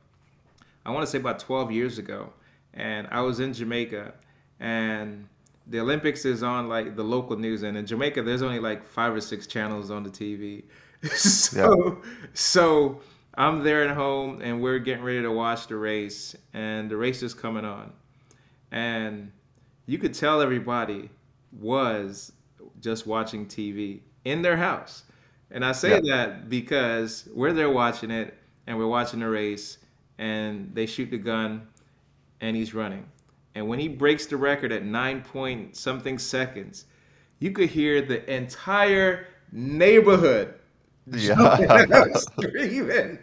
[0.84, 2.32] I want to say about 12 years ago,
[2.74, 4.12] and I was in Jamaica,
[4.58, 5.26] and
[5.66, 9.14] the Olympics is on like the local news, and in Jamaica there's only like five
[9.14, 10.64] or six channels on the TV.
[11.16, 12.10] so yeah.
[12.34, 13.00] so
[13.34, 17.22] I'm there at home, and we're getting ready to watch the race, and the race
[17.22, 17.92] is coming on
[18.70, 19.32] and
[19.86, 21.10] you could tell everybody
[21.52, 22.32] was
[22.80, 25.04] just watching TV in their house.
[25.50, 26.16] And I say yeah.
[26.16, 29.78] that because we're there watching it and we're watching the race
[30.18, 31.66] and they shoot the gun
[32.40, 33.04] and he's running.
[33.56, 36.84] And when he breaks the record at nine point something seconds,
[37.40, 40.54] you could hear the entire neighborhood
[41.06, 42.14] yeah.
[42.14, 43.18] screaming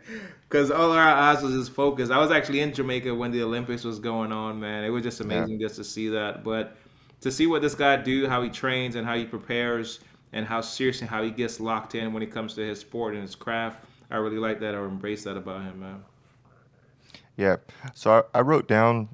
[0.50, 2.12] because all our eyes was just focused.
[2.12, 4.84] I was actually in Jamaica when the Olympics was going on, man.
[4.84, 5.68] It was just amazing yeah.
[5.68, 6.44] just to see that.
[6.44, 6.78] But
[7.22, 10.00] to see what this guy do, how he trains and how he prepares,
[10.34, 13.14] and how serious and how he gets locked in when it comes to his sport
[13.14, 16.04] and his craft, I really like that or embrace that about him, man.
[17.38, 17.58] Yeah.
[17.94, 19.10] So I, I wrote down,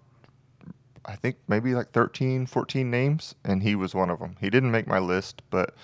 [1.06, 4.36] I think maybe like 13, 14 names, and he was one of them.
[4.40, 5.76] He didn't make my list, but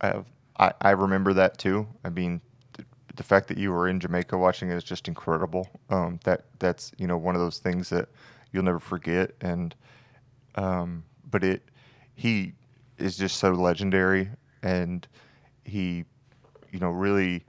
[0.00, 0.22] I,
[0.60, 1.88] I, I remember that too.
[2.04, 2.40] I mean,
[3.16, 5.68] the fact that you were in Jamaica watching it is just incredible.
[5.88, 8.08] Um, that that's you know one of those things that
[8.52, 9.32] you'll never forget.
[9.40, 9.74] And
[10.54, 11.62] um, but it
[12.14, 12.52] he
[12.98, 14.30] is just so legendary,
[14.62, 15.08] and
[15.64, 16.04] he
[16.70, 17.44] you know really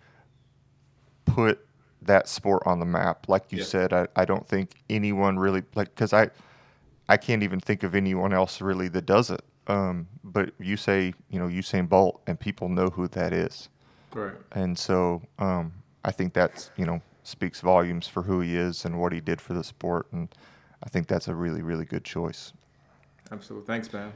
[1.26, 1.66] put
[2.02, 3.28] that sport on the map.
[3.28, 3.66] Like you yeah.
[3.66, 6.30] said, I, I don't think anyone really like because I
[7.10, 9.42] I can't even think of anyone else really that does it.
[9.72, 13.70] Um, but you say you know Usain Bolt, and people know who that is.
[14.14, 14.34] Right.
[14.52, 15.72] And so um,
[16.04, 19.40] I think that's you know speaks volumes for who he is and what he did
[19.40, 20.28] for the sport, and
[20.84, 22.52] I think that's a really really good choice.
[23.32, 23.66] Absolutely.
[23.66, 24.12] Thanks, man.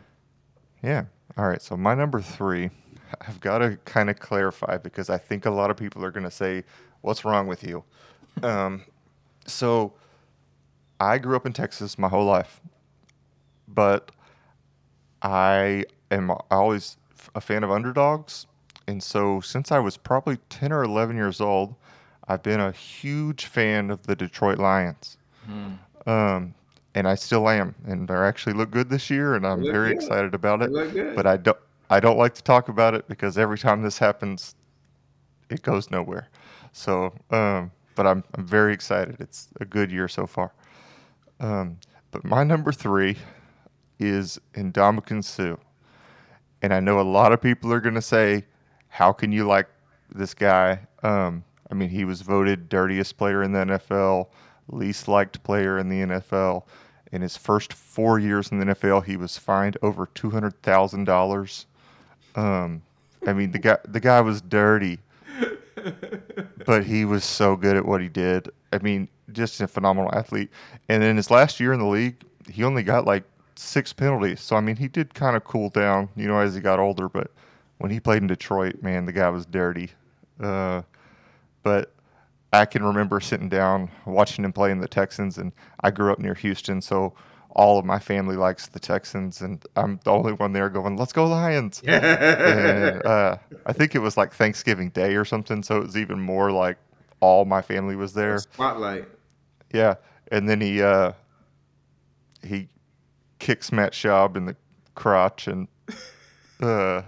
[0.84, 1.06] Yeah.
[1.38, 1.62] All right.
[1.62, 2.70] So my number three,
[3.22, 6.26] I've got to kind of clarify because I think a lot of people are going
[6.26, 6.65] to say,
[7.02, 7.84] "What's wrong with you?"
[8.44, 8.84] Um,
[9.48, 9.94] so
[11.00, 12.60] I grew up in Texas my whole life,
[13.65, 14.12] but
[15.26, 16.98] I am always
[17.34, 18.46] a fan of underdogs
[18.88, 21.76] and so, since I was probably 10 or 11 years old,
[22.28, 25.18] I've been a huge fan of the Detroit Lions.
[25.46, 25.74] Hmm.
[26.08, 26.54] Um,
[26.94, 27.74] and I still am.
[27.86, 30.04] And they actually look good this year, and I'm very good.
[30.04, 31.16] excited about it.
[31.16, 31.58] But I don't,
[31.90, 34.56] I don't like to talk about it because every time this happens,
[35.50, 36.30] it goes nowhere.
[36.72, 39.18] So, um, but I'm, I'm very excited.
[39.20, 40.52] It's a good year so far.
[41.40, 41.78] Um,
[42.12, 43.18] but my number three
[43.99, 45.58] is Ndamukong Suh.
[46.62, 48.45] And I know a lot of people are going to say,
[48.88, 49.67] how can you like
[50.13, 50.79] this guy?
[51.03, 54.27] Um, I mean, he was voted dirtiest player in the NFL,
[54.67, 56.63] least liked player in the NFL.
[57.12, 61.01] In his first four years in the NFL, he was fined over two hundred thousand
[61.01, 61.65] um, dollars.
[62.36, 64.99] I mean, the guy the guy was dirty,
[66.65, 68.49] but he was so good at what he did.
[68.73, 70.49] I mean, just a phenomenal athlete.
[70.89, 73.23] And in his last year in the league, he only got like
[73.56, 74.41] six penalties.
[74.41, 77.10] So I mean, he did kind of cool down, you know, as he got older.
[77.10, 77.32] But
[77.78, 79.91] when he played in Detroit, man, the guy was dirty.
[80.39, 80.82] Uh,
[81.63, 81.94] but
[82.54, 86.20] I can remember sitting down watching him play in the Texans, and I grew up
[86.20, 87.13] near Houston, so
[87.52, 91.13] all of my family likes the Texans, and I'm the only one there going, "Let's
[91.13, 95.84] go Lions!" and, uh, I think it was like Thanksgiving Day or something, so it
[95.84, 96.78] was even more like
[97.22, 98.39] all my family was there.
[98.39, 99.06] Spotlight.
[99.72, 99.96] Yeah,
[100.32, 101.13] and then he uh,
[102.44, 102.68] he
[103.39, 104.56] kicks Matt Schaub in the
[104.95, 105.67] crotch, and
[106.62, 107.02] uh,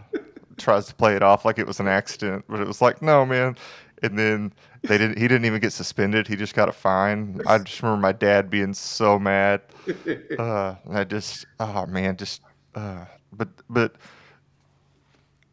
[0.58, 3.26] tries to play it off like it was an accident, but it was like, no,
[3.26, 3.56] man.
[4.04, 5.18] And then they didn't.
[5.18, 6.28] He didn't even get suspended.
[6.28, 7.42] He just got a fine.
[7.48, 9.62] I just remember my dad being so mad.
[10.38, 12.42] Uh, I just, oh man, just.
[12.76, 13.96] Uh, but but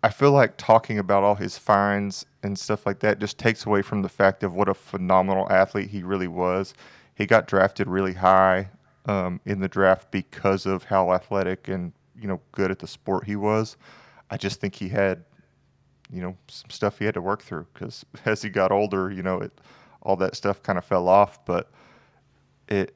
[0.02, 3.80] I feel like talking about all his fines and stuff like that just takes away
[3.80, 6.74] from the fact of what a phenomenal athlete he really was.
[7.14, 8.68] He got drafted really high
[9.06, 13.24] um, in the draft because of how athletic and you know good at the sport
[13.24, 13.76] he was.
[14.30, 15.24] I just think he had,
[16.10, 19.22] you know, some stuff he had to work through because as he got older, you
[19.22, 19.52] know, it
[20.02, 21.70] all that stuff kind of fell off, but
[22.68, 22.94] it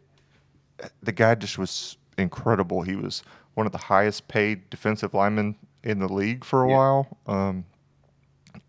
[1.03, 2.83] the guy just was incredible.
[2.83, 3.23] He was
[3.55, 6.77] one of the highest paid defensive linemen in the league for a Yeah.
[6.77, 7.65] while, um,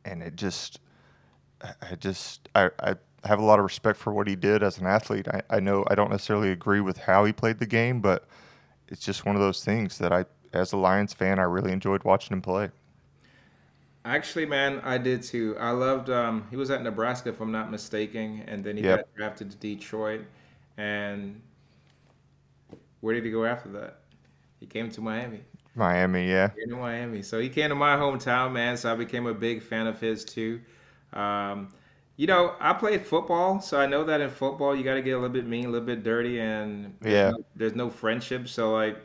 [0.06, 0.80] and it just
[1.62, 4.78] I- I just I, I have a lot of respect for what he did as
[4.80, 5.28] an athlete.
[5.28, 8.28] I, I know I don't necessarily agree with how he played the game, but
[8.90, 12.04] it's just one of those things that I, as a Lions fan, I really enjoyed
[12.04, 12.72] watching him play.
[14.06, 15.56] Actually, man, I did too.
[15.60, 16.10] I loved.
[16.10, 18.84] Um, he was at Nebraska, if I'm not mistaken, and then he Yep.
[18.84, 20.26] got drafted to Detroit.
[20.78, 21.42] And
[23.02, 24.00] where did he go after that?
[24.60, 25.42] He came to Miami.
[25.76, 27.22] Miami, yeah, Came to Miami.
[27.22, 28.76] So he came to my hometown, man.
[28.78, 30.62] So I became a big fan of his too.
[31.14, 31.70] Um,
[32.20, 35.12] you know, I played football, so I know that in football you got to get
[35.12, 37.32] a little bit mean, a little bit dirty, and there's Yeah.
[37.32, 38.50] no, there's no friendship.
[38.50, 38.98] So like,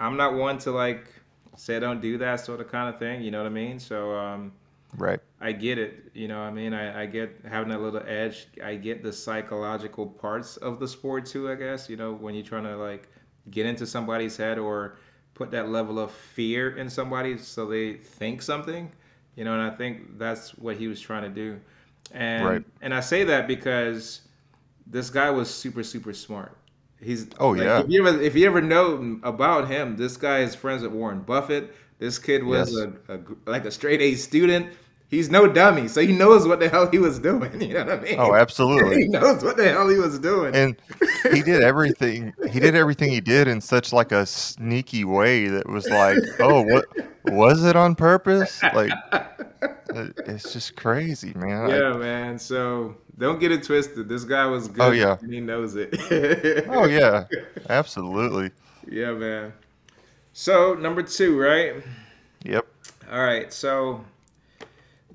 [0.00, 1.08] I'm not one to like
[1.56, 3.22] say don't do that sort of kind of thing.
[3.22, 3.80] You know what I mean?
[3.80, 4.52] So um,
[4.96, 6.10] right, I get it.
[6.14, 8.48] You know, what I mean, I, I get having that little edge.
[8.62, 11.50] I get the psychological parts of the sport too.
[11.50, 13.08] I guess you know when you're trying to like
[13.50, 14.98] get into somebody's head or
[15.34, 18.92] put that level of fear in somebody so they think something.
[19.36, 21.60] You know, and I think that's what he was trying to do.
[22.12, 22.64] And Right.
[22.80, 24.22] and I say that because
[24.86, 26.56] this guy was super super smart.
[27.00, 27.80] He's Oh, like, yeah.
[27.80, 31.20] If you ever if you ever know about him, this guy is friends with Warren
[31.20, 31.74] Buffett.
[31.98, 32.92] This kid was Yes.
[33.08, 34.72] a, a like a straight A student.
[35.10, 37.60] He's no dummy, so he knows what the hell he was doing.
[37.68, 38.16] You know what I mean?
[38.18, 38.96] oh, absolutely.
[39.02, 40.54] he knows what the hell he was doing.
[40.54, 40.76] and
[41.32, 45.68] he did everything he did everything he did in such like a sneaky way that
[45.68, 46.86] was like oh what
[47.26, 48.92] was it on purpose like
[50.26, 52.38] it's just crazy man I- yeah, man.
[52.38, 54.08] So don't get it twisted.
[54.08, 54.82] This guy was oh, good.
[54.82, 55.16] Oh, yeah.
[55.20, 55.96] and he knows it.
[56.68, 57.24] oh yeah
[57.68, 58.50] absolutely
[58.90, 59.52] yeah, man.
[60.32, 61.82] So number two, right?
[62.44, 62.66] yep
[63.10, 64.04] All right, so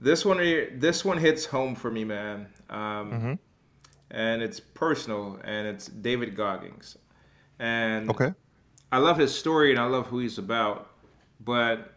[0.03, 0.37] this one
[0.79, 2.47] this one hits home for me, man.
[2.69, 3.39] Um, Mhm.
[4.11, 6.97] And it's personal, and it's David Goggins.
[7.59, 8.33] And okay
[8.91, 10.91] I love his story and I love who he's about.
[11.39, 11.93] But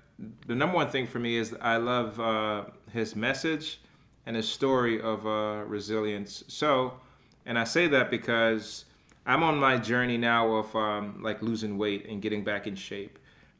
[0.46, 3.80] the number one thing for me is I love uh, his message
[4.26, 6.42] and his story of uh, resilience.
[6.48, 6.94] So,
[7.44, 8.86] and I say that because
[9.26, 13.18] I'm on my journey now of um, like losing weight and getting back in shape.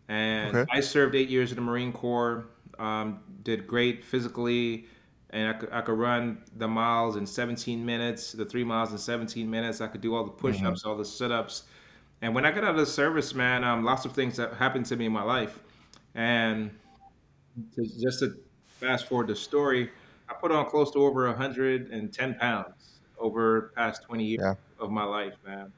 [0.09, 0.65] And Okay.
[0.73, 2.47] I served eight years in the Marine Corps,
[2.79, 4.87] um, did great physically,
[5.31, 8.99] and I could, I could run the miles in 17 minutes, the three miles in
[8.99, 9.81] 17 minutes.
[9.81, 11.65] I could do all the push ups, all the sit ups.
[12.23, 14.87] And when I got out of the service, man, um, lots of things that happened
[14.87, 15.63] to me in my life.
[16.15, 16.79] And
[17.75, 18.35] to, just to
[18.67, 19.91] fast forward the story,
[20.29, 24.55] I put on close to over 110 pounds over past 20 years Yeah.
[24.79, 25.73] of my life, man.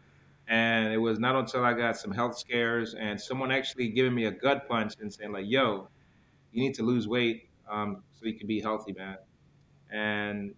[0.48, 4.24] And it was not until I got some health scares and someone actually giving me
[4.26, 5.88] a gut punch and saying like, "Yo,
[6.52, 9.16] you need to lose weight um, so you can be healthy, man."
[9.90, 10.54] And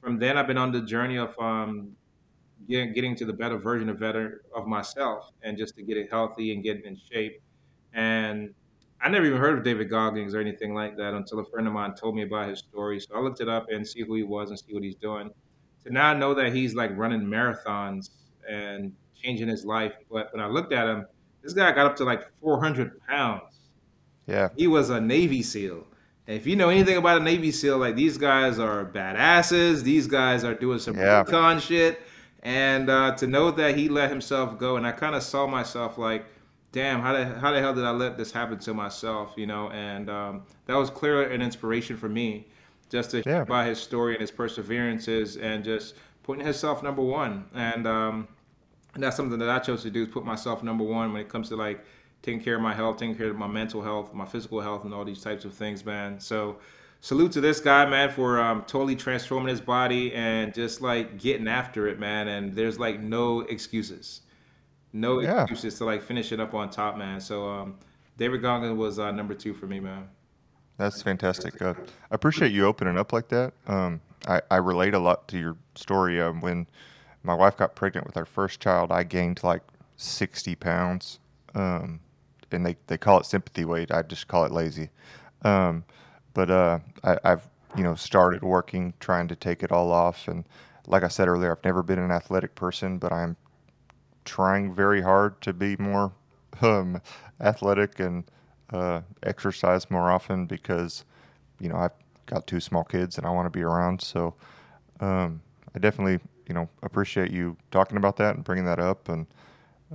[0.00, 1.92] from then, I've been on the journey of um,
[2.68, 6.10] getting, getting to the better version of better of myself, and just to get it
[6.10, 7.42] healthy and get in shape.
[7.92, 8.54] And
[9.00, 11.74] I never even heard of David Goggins or anything like that until a friend of
[11.74, 13.00] mine told me about his story.
[13.00, 15.30] So I looked it up and see who he was and see what he's doing.
[15.84, 18.10] To now I know that he's like running marathons
[18.48, 19.92] and changing his life.
[20.10, 21.06] But when I looked at him,
[21.42, 23.53] this guy got up to like 400 pounds.
[24.26, 25.86] Yeah He was a Navy SEAL.
[26.26, 29.82] And if you know anything about a Navy SEAL, like these guys are badasses.
[29.82, 31.18] These guys are doing some Yeah.
[31.20, 32.00] recon shit.
[32.42, 35.96] And uh, to know that he let himself go, and I kind of saw myself
[35.98, 36.26] like,
[36.72, 39.32] damn, how the how the hell did I let this happen to myself?
[39.36, 42.46] You know, and um, that was clearly an inspiration for me,
[42.90, 43.44] just to Yeah.
[43.44, 47.44] by his story and his perseverances, and just putting himself number one.
[47.54, 48.28] And um,
[48.94, 51.28] and that's something that I chose to do is put myself number one when it
[51.30, 51.82] comes to like
[52.24, 54.94] taking care of my health, taking care of my mental health, my physical health, and
[54.94, 56.20] all these types of things, man.
[56.20, 56.58] So
[57.02, 61.48] salute to this guy, man, for um, totally transforming his body and just like getting
[61.48, 62.28] after it, man.
[62.28, 64.22] And there's like no excuses,
[64.92, 65.48] no Yeah.
[65.48, 67.20] excuses to like finish it up on top, man.
[67.20, 67.78] So um,
[68.18, 70.08] David Goggins was uh, number two for me, man.
[70.76, 71.60] That's fantastic.
[71.62, 71.74] Uh,
[72.10, 73.54] I appreciate you opening up like that.
[73.66, 76.20] Um, I, I relate a lot to your story.
[76.20, 76.66] Um, when
[77.22, 79.62] my wife got pregnant with our first child, I gained like
[79.96, 81.20] 60 pounds.
[81.54, 82.00] Um,
[82.54, 83.90] and they, they call it sympathy weight.
[83.90, 84.90] I just call it lazy.
[85.42, 85.84] Um,
[86.32, 90.28] but uh, I, I've, you know, started working, trying to take it all off.
[90.28, 90.44] And
[90.86, 93.36] like I said earlier, I've never been an athletic person, but I'm
[94.24, 96.12] trying very hard to be more
[96.62, 97.00] um,
[97.40, 98.24] athletic and
[98.72, 101.04] uh, exercise more often because
[101.60, 101.92] you know I've
[102.26, 104.00] got two small kids and I want to be around.
[104.00, 104.34] So
[105.00, 105.40] um,
[105.74, 109.08] I definitely you know appreciate you talking about that and bringing that up.
[109.08, 109.26] And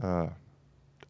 [0.02, 0.28] uh,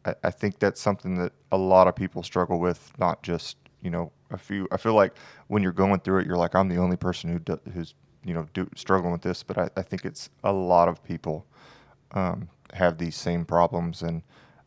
[0.04, 3.90] I, I think that's something that a lot of people struggle with, not just you
[3.90, 4.68] know a few.
[4.70, 5.14] I feel like
[5.48, 7.94] when you're going through it, you're like I'm the only person who do, who's
[8.24, 11.46] you know do, struggling with this, but I, I think it's a lot of people
[12.12, 14.22] um, have these same problems, and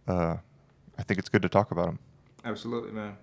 [0.07, 0.37] uh,
[0.97, 1.99] I think it's good to talk about them.
[2.45, 3.17] Absolutely, man.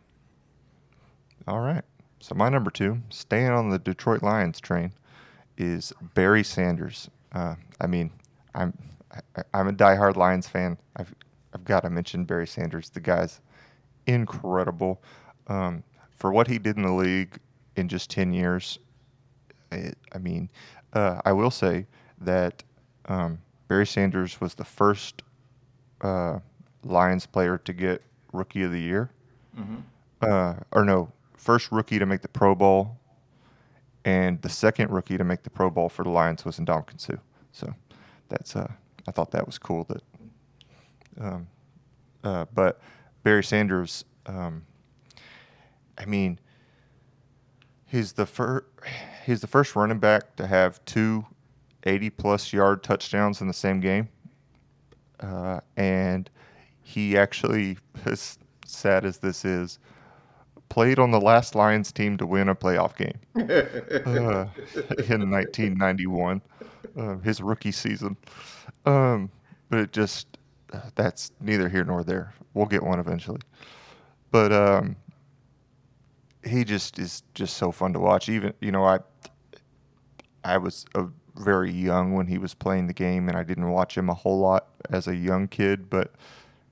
[1.46, 1.84] All right.
[2.20, 4.92] So my number two, staying on the Detroit Lions train,
[5.56, 7.08] is Barry Sanders.
[7.32, 8.10] Uh, I mean,
[8.54, 8.76] I'm
[9.36, 10.78] I, I'm a diehard Lions fan.
[10.96, 11.14] I've
[11.54, 12.90] I've got to mention Barry Sanders.
[12.90, 13.40] The guy's
[14.06, 15.02] incredible
[15.48, 15.82] um,
[16.16, 17.38] for what he did in the league
[17.76, 18.78] in just ten years.
[19.72, 20.50] It, I mean,
[20.92, 21.86] uh, I will say
[22.20, 22.62] that
[23.06, 23.38] um,
[23.68, 25.22] Barry Sanders was the first
[26.00, 26.38] uh,
[26.84, 29.10] Lions player to get Rookie of the Year,
[29.58, 29.76] mm-hmm.
[30.22, 32.96] uh, or no, first rookie to make the Pro Bowl,
[34.04, 37.16] and the second rookie to make the Pro Bowl for the Lions was Ndamukong Suh.
[37.52, 37.74] So
[38.28, 38.70] that's uh,
[39.06, 39.84] I thought that was cool.
[39.84, 40.02] That,
[41.18, 41.46] um,
[42.24, 42.80] uh, but
[43.22, 44.64] Barry Sanders, um,
[45.98, 46.38] I mean,
[47.86, 48.64] he's the first
[49.24, 51.24] he's the first running back to have two
[51.84, 54.08] 80 plus yard touchdowns in the same game,
[55.20, 56.30] uh, and
[56.82, 59.78] he actually, as sad as this is,
[60.68, 64.46] played on the last Lions team to win a playoff game uh,
[65.12, 66.40] in 1991,
[66.96, 68.16] uh, his rookie season.
[68.86, 69.30] Um,
[69.68, 70.38] but it just,
[70.94, 72.34] that's neither here nor there.
[72.54, 73.40] We'll get one eventually.
[74.30, 74.96] But um,
[76.44, 78.28] he just is just so fun to watch.
[78.28, 79.00] Even, you know, I,
[80.44, 81.06] I was a
[81.36, 84.38] very young when he was playing the game, and I didn't watch him a whole
[84.38, 86.12] lot as a young kid, but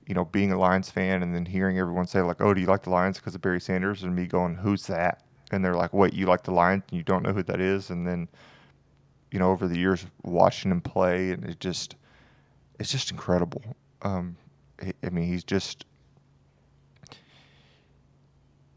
[0.07, 2.67] you know, being a Lions fan and then hearing everyone say like, "Oh, do you
[2.67, 5.93] like the Lions because of Barry Sanders?" and me going, "Who's that?" and they're like,
[5.93, 8.27] "Wait, you like the Lions and you don't know who that is?" and then,
[9.31, 11.95] you know, over the years watching him play, and it just,
[12.79, 13.61] it's just incredible.
[14.01, 14.37] Um,
[14.81, 15.85] I mean, he's just,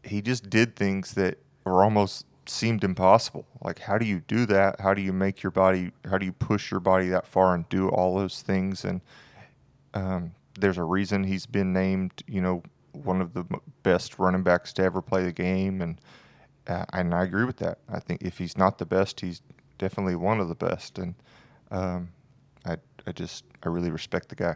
[0.03, 3.45] he just did things that were almost seemed impossible.
[3.61, 4.79] Like, how do you do that?
[4.81, 5.91] How do you make your body?
[6.09, 8.83] How do you push your body that far and do all those things?
[8.83, 9.01] And
[9.93, 13.45] um, there's a reason he's been named, you know, one of the
[13.83, 15.99] best running backs to ever play the game, and
[16.67, 17.79] uh, and I agree with that.
[17.89, 19.41] I think if he's not the best, he's
[19.77, 21.15] definitely one of the best, and
[21.71, 22.09] um,
[22.65, 24.55] I I just I really respect the guy.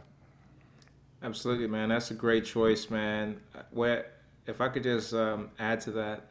[1.28, 1.90] Absolutely, man.
[1.90, 3.42] That's a great choice, man.
[3.72, 4.06] Where
[4.46, 6.28] if I could just um, add to that.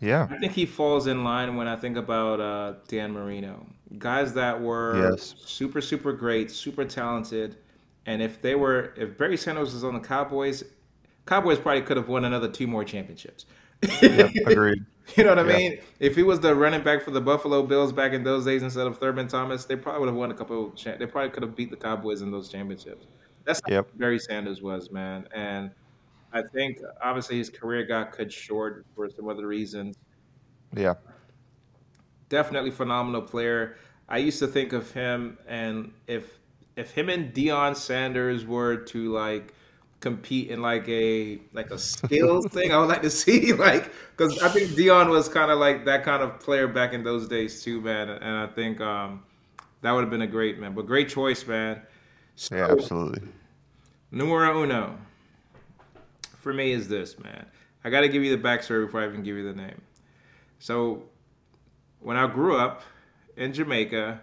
[0.00, 0.28] Yeah.
[0.30, 3.66] I think he falls in line when I think about uh, Dan Marino.
[3.98, 5.34] Guys that were yes.
[5.44, 7.56] super, super great, super talented,
[8.06, 10.62] and if they were, if Barry Sanders was on the Cowboys,
[11.26, 13.44] Cowboys probably could have won another two more championships.
[14.00, 14.84] yep, agreed.
[15.16, 15.80] You know what I mean?
[15.98, 18.86] If he was the running back for the Buffalo Bills back in those days instead
[18.86, 20.72] of Thurman Thomas, they probably would have won a couple.
[20.84, 23.04] They probably could have beat the Cowboys in those championships.
[23.44, 23.88] That's how yep.
[23.94, 25.26] Barry Sanders was, man.
[25.34, 25.70] And
[26.32, 29.96] I think obviously his career got cut short for some other reasons.
[30.74, 30.94] Yeah.
[32.28, 33.76] Definitely phenomenal player.
[34.08, 36.38] I used to think of him, and if
[36.76, 39.54] if him and Deion Sanders were to like
[40.00, 44.42] compete in like a like a skills thing, I would like to see like because
[44.42, 47.62] I think Deion was kind of like that kind of player back in those days
[47.62, 48.08] too, man.
[48.08, 49.22] And I think um,
[49.82, 51.82] that would have been a great man, but great choice, man.
[52.36, 53.28] So, yeah, absolutely.
[54.10, 54.98] Numero uno
[56.38, 57.46] for me is this, man.
[57.84, 59.80] I got to give you the backstory before I even give you the name.
[60.58, 61.04] So
[62.00, 62.82] when I grew up
[63.36, 64.20] in Jamaica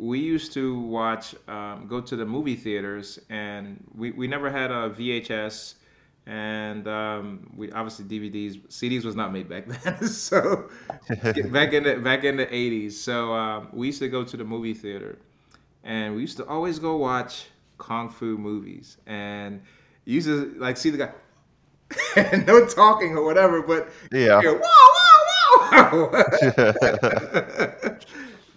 [0.00, 4.70] we used to watch, um, go to the movie theaters, and we, we never had
[4.70, 5.74] a VHS,
[6.26, 10.08] and um, we obviously DVDs, CDs was not made back then.
[10.08, 10.70] so
[11.50, 14.44] back in the back in the '80s, so um, we used to go to the
[14.44, 15.18] movie theater,
[15.84, 17.46] and we used to always go watch
[17.78, 19.62] kung fu movies, and
[20.04, 21.12] used to like see the guy.
[22.46, 24.60] no talking or whatever, but yeah, whoa,
[25.72, 26.24] whoa, whoa.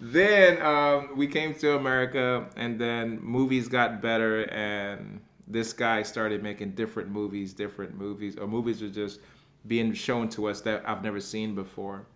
[0.00, 6.42] then um, we came to America, and then movies got better, and this guy started
[6.42, 9.20] making different movies, different movies, or movies were just
[9.66, 12.06] being shown to us that I've never seen before.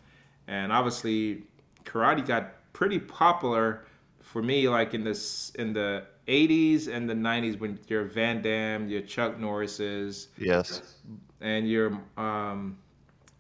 [0.47, 1.45] And obviously,
[1.85, 3.85] karate got pretty popular
[4.29, 8.87] for me, like in this in the 80s and the 90s when your Van Damme,
[8.89, 10.97] your Chuck Norris's, yes,
[11.41, 12.77] and your um,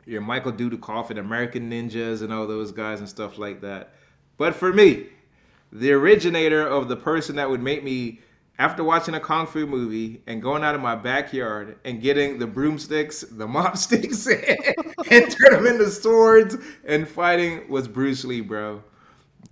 [0.06, 3.92] your Michael Dudikoff and American Ninjas and all those guys and stuff like that.
[4.38, 5.08] But for me,
[5.70, 8.20] the originator of the person that would make me,
[8.58, 12.46] after watching a kung fu movie and going out of my backyard and getting the
[12.46, 14.26] broomsticks, the mop sticks,
[15.10, 18.82] and turn them into swords and fighting was Bruce Lee, bro.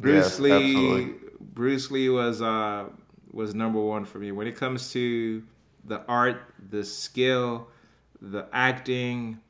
[0.00, 1.25] Bruce yes, Lee, absolutely.
[1.40, 2.86] Bruce Lee was uh,
[3.32, 5.42] was number one for me when it comes to
[5.84, 7.68] the art, the skill,
[8.20, 9.40] the acting,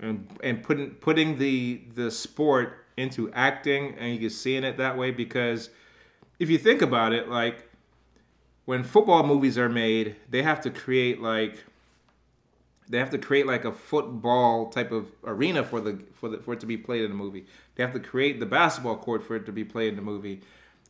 [0.00, 4.76] and and putting putting the the sport into acting and you can see in it
[4.76, 5.70] that way because
[6.38, 7.68] if you think about it, like
[8.64, 11.64] when football movies are made, they have to create like
[12.88, 16.54] they have to create like a football type of arena for the for the for
[16.54, 17.46] it to be played in the movie.
[17.74, 20.40] They have to create the basketball court for it to be played in the movie.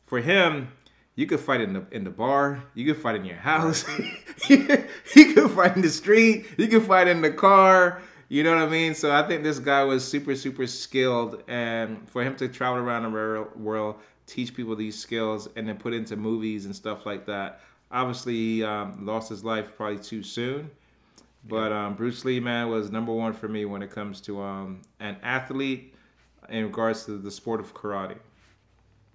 [0.09, 0.69] For him,
[1.13, 2.63] you could fight in the in the bar.
[2.73, 3.85] You could fight in your house.
[4.49, 6.47] you could fight in the street.
[6.57, 8.01] You could fight in the car.
[8.27, 8.95] You know what I mean?
[8.95, 13.03] So I think this guy was super super skilled, and for him to travel around
[13.03, 17.61] the world, teach people these skills, and then put into movies and stuff like that.
[17.91, 20.71] Obviously, he um, lost his life probably too soon.
[21.47, 24.81] But um, Bruce Lee, man, was number one for me when it comes to um,
[24.99, 25.93] an athlete
[26.49, 28.17] in regards to the sport of karate.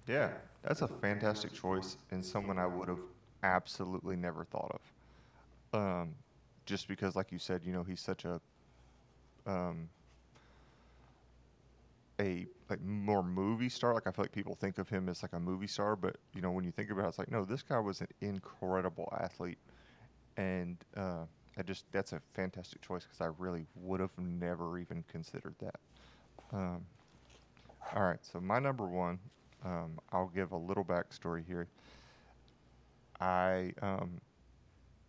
[0.07, 0.29] Yeah,
[0.65, 3.01] that's a fantastic choice and someone I would have
[3.43, 4.79] absolutely never thought
[5.73, 5.79] of.
[5.79, 6.15] Um,
[6.65, 8.41] just because, like you said, you know, he's such a
[9.47, 9.89] um,
[12.21, 13.93] a like more movie star.
[13.93, 16.41] Like I feel like people think of him as like a movie star, but you
[16.41, 19.59] know, when you think about it, it's like no, this guy was an incredible athlete,
[20.37, 21.25] and uh,
[21.57, 25.75] I just that's a fantastic choice because I really would have never even considered that.
[26.53, 26.85] Um,
[27.95, 29.19] all right, so my number one,
[29.65, 31.67] um, I'll give a little backstory here.
[33.19, 34.21] I um,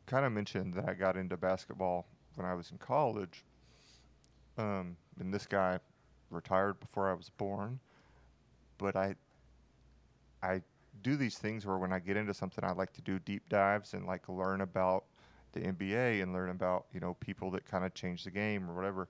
[0.06, 3.44] kind of mentioned that I got into basketball when I was in college,
[4.58, 5.78] um, and this guy
[6.30, 7.78] retired before I was born,
[8.78, 9.14] but I
[10.42, 10.62] I
[11.02, 13.94] do these things where when I get into something, I like to do deep dives
[13.94, 15.04] and like learn about
[15.52, 18.74] the NBA and learn about you know people that kind of change the game or
[18.74, 19.08] whatever.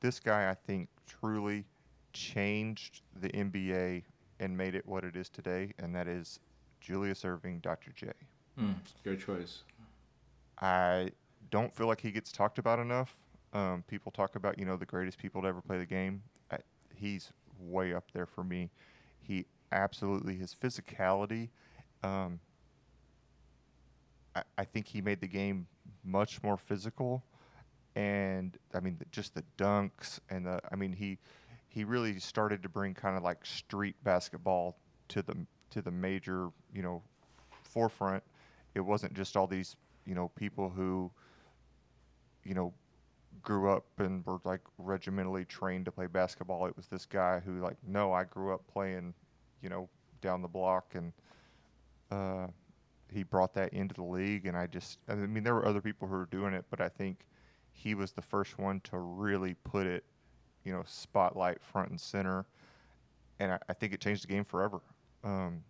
[0.00, 1.64] This guy, I think, truly
[2.12, 4.02] changed the NBA
[4.40, 6.40] and made it what it is today, and that is
[6.80, 7.92] Julius Erving, Dr.
[7.94, 8.08] J.
[8.60, 9.62] Mm, good choice.
[10.60, 11.10] I
[11.50, 13.16] don't feel like he gets talked about enough.
[13.52, 16.22] Um, people talk about you know the greatest people to ever play the game.
[16.50, 16.58] I,
[16.94, 18.70] he's way up there for me.
[19.20, 21.50] He absolutely his physicality.
[22.02, 22.40] Um,
[24.34, 25.66] I, I think he made the game
[26.04, 27.24] much more physical,
[27.96, 31.18] and I mean the, just the dunks and the I mean he
[31.74, 34.76] he really started to bring kind of like street basketball
[35.08, 35.34] to the
[35.70, 37.02] to the major you know
[37.64, 38.22] forefront.
[38.76, 39.74] It wasn't just all these
[40.06, 41.10] you know people who
[42.44, 42.72] you know
[43.42, 46.66] grew up and were like regimentally trained to play basketball.
[46.66, 49.12] It was this guy who like no, I grew up playing
[49.60, 49.88] you know
[50.20, 51.12] down the block and.
[52.10, 52.46] Uh,
[53.12, 56.08] he brought that into the league, and I just I mean there were other people
[56.08, 57.26] who were doing it, but I think
[57.70, 60.04] he was the first one to really put it,
[60.64, 62.44] you know, spotlight front and center,
[63.38, 64.80] and I, I think it changed the game forever.
[65.22, 65.62] Um,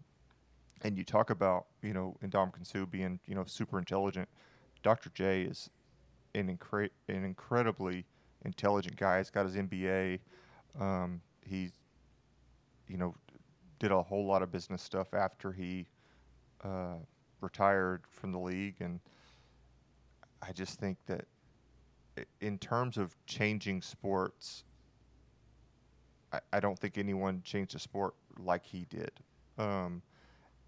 [0.83, 4.29] and you talk about you know Ndamukong Suh being you know super intelligent.
[4.83, 5.11] Dr.
[5.15, 5.71] J is
[6.35, 8.05] an, incre- an incredibly
[8.45, 9.19] intelligent guy.
[9.19, 10.21] He's got his MBA.
[10.79, 11.73] Um, he's
[12.89, 13.15] you know
[13.79, 15.87] did a whole lot of business stuff after he
[16.63, 16.97] uh,
[17.41, 19.01] retired from the league, and
[20.43, 21.25] I just think that
[22.41, 24.65] in terms of changing sports,
[26.35, 29.13] I, I don't think anyone changed the sport like he did.
[29.59, 30.03] Um,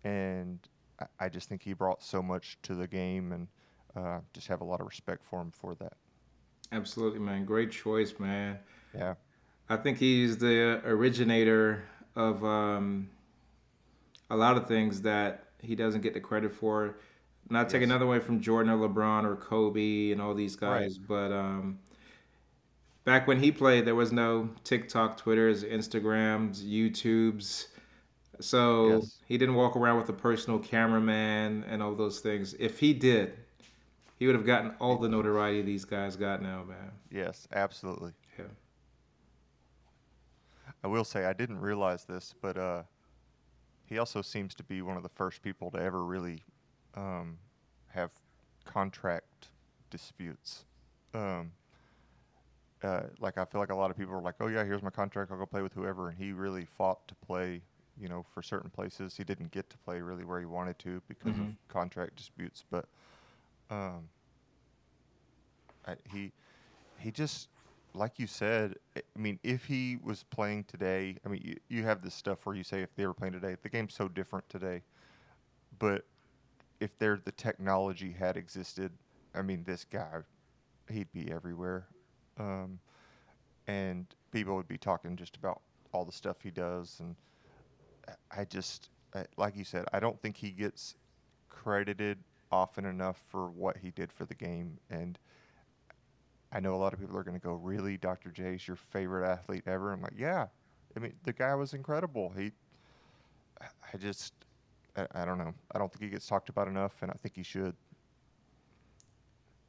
[0.04, 0.60] and
[1.00, 3.48] I, I, just think he brought so much to the game, and
[3.96, 5.94] uh, just have a lot of respect for him for that.
[6.70, 7.44] Absolutely, man.
[7.44, 8.58] Great choice, man.
[8.94, 9.14] Yeah.
[9.68, 13.10] I think he's the originator of um,
[14.30, 16.98] a lot of things that he doesn't get the credit for.
[17.48, 17.88] Not take yes.
[17.88, 21.08] another way from Jordan or LeBron or Kobe and all these guys, right.
[21.08, 21.78] but um,
[23.06, 27.68] back when he played, there was no TikTok, Twitters, Instagrams, YouTubes.
[28.40, 29.18] So yes.
[29.26, 32.54] he didn't walk around with a personal cameraman and all those things.
[32.58, 33.32] If he did,
[34.18, 36.90] he would have gotten all the notoriety these guys got now, man.
[37.10, 38.12] Yes, absolutely.
[38.38, 38.44] Yeah.
[40.84, 42.82] I will say I didn't realize this, but uh,
[43.86, 46.42] he also seems to be one of the first people to ever really
[46.94, 47.38] um,
[47.88, 48.10] have
[48.64, 49.48] contract
[49.90, 50.64] disputes.
[51.14, 51.52] Um,
[52.82, 54.90] uh, like I feel like a lot of people are like, "Oh yeah, here's my
[54.90, 55.30] contract.
[55.30, 57.62] I'll go play with whoever," and he really fought to play.
[57.98, 61.00] You know, for certain places, he didn't get to play really where he wanted to
[61.08, 61.48] because mm-hmm.
[61.48, 62.62] of contract disputes.
[62.70, 62.84] But
[63.70, 64.08] um,
[65.86, 66.32] I, he
[66.98, 67.48] he just
[67.96, 72.02] like you said, I mean, if he was playing today, I mean, you, you have
[72.02, 74.82] this stuff where you say if they were playing today, the game's so different today.
[75.78, 76.04] But
[76.78, 78.92] if there the technology had existed,
[79.34, 80.20] I mean, this guy,
[80.90, 81.86] he'd be everywhere,
[82.38, 82.78] um,
[83.66, 85.60] and people would be talking just about
[85.92, 86.96] all the stuff he does.
[87.00, 87.16] And
[88.30, 90.94] I just, I, like you said, I don't think he gets
[91.48, 92.18] credited
[92.52, 95.18] often enough for what he did for the game and
[96.52, 98.30] I know a lot of people are going to go, really, Dr.
[98.30, 99.92] J is your favorite athlete ever?
[99.92, 100.46] I'm like, yeah,
[100.96, 102.32] I mean, the guy was incredible.
[102.36, 102.52] He,
[103.60, 104.32] I just,
[104.96, 105.52] I, I don't know.
[105.72, 107.74] I don't think he gets talked about enough, and I think he should.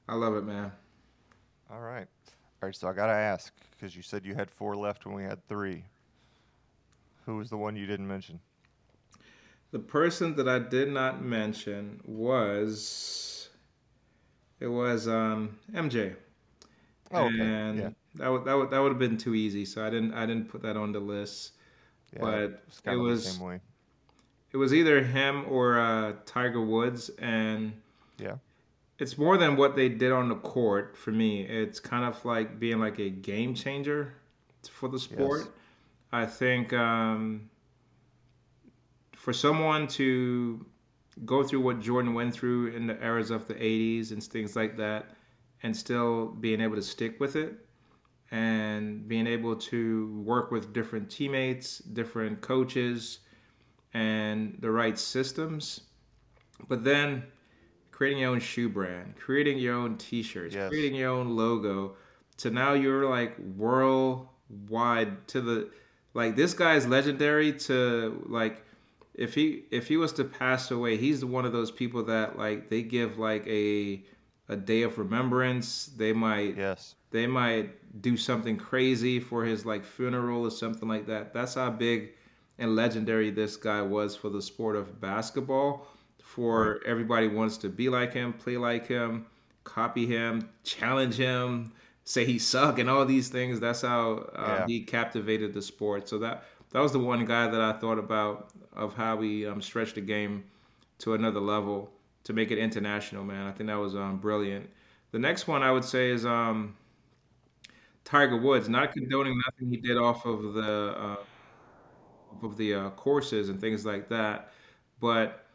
[0.08, 0.72] I love it, man.
[1.70, 2.08] All right.
[2.62, 5.14] All right, so I got to ask because you said you had four left when
[5.14, 5.84] we had three.
[7.26, 8.40] Who was the one you didn't mention?
[9.72, 13.50] The person that I did not mention was
[14.60, 16.16] it was um, MJ.
[17.12, 17.40] Oh, okay.
[17.40, 17.90] And yeah.
[18.16, 20.50] that would, that would that would have been too easy, so I didn't I didn't
[20.50, 21.52] put that on the list.
[22.14, 23.40] Yeah, but it was
[24.52, 27.74] it was either him or uh, Tiger Woods, and
[28.18, 28.36] yeah,
[29.00, 31.42] it's more than what they did on the court for me.
[31.42, 34.14] It's kind of like being like a game changer
[34.72, 35.42] for the sport.
[35.42, 35.50] Yes.
[36.12, 37.50] I think um,
[39.16, 40.66] for someone to
[41.26, 44.78] go through what Jordan went through in the eras of the 80s and things like
[44.78, 45.12] that,
[45.64, 47.56] and still being able to stick with it
[48.32, 53.20] and being able to work with different teammates, different coaches,
[53.94, 55.82] and the right systems.
[56.68, 57.24] But then
[57.98, 60.70] creating your own shoe brand, creating your own t shirts, yes.
[60.70, 61.96] creating your own logo.
[62.38, 65.72] To now you're like worldwide to the
[66.14, 68.64] like this guy is legendary to like
[69.16, 72.70] if he if he was to pass away, he's one of those people that like
[72.70, 74.04] they give like a
[74.48, 75.88] a day of remembrance.
[75.88, 76.94] They might yes.
[77.10, 81.34] They might do something crazy for his like funeral or something like that.
[81.34, 82.12] That's how big
[82.60, 85.88] and legendary this guy was for the sport of basketball.
[86.38, 89.26] For everybody wants to be like him, play like him,
[89.64, 91.74] copy him, challenge him,
[92.04, 93.60] say he suck and all these things.
[93.60, 94.68] That's how uh, yeah.
[94.68, 96.08] he captivated the sport.
[96.08, 99.64] So that that was the one guy that I thought about of how we um,
[99.64, 100.44] stretched the game
[101.00, 101.90] to another level
[102.26, 103.24] to make it international.
[103.24, 104.70] Man, I think that was um, brilliant.
[105.14, 106.78] The next one I would say is um,
[108.06, 108.70] Tiger Woods.
[108.70, 113.88] Not condoning nothing he did off of the uh, of the uh, courses and things
[113.88, 114.52] like that,
[115.00, 115.47] but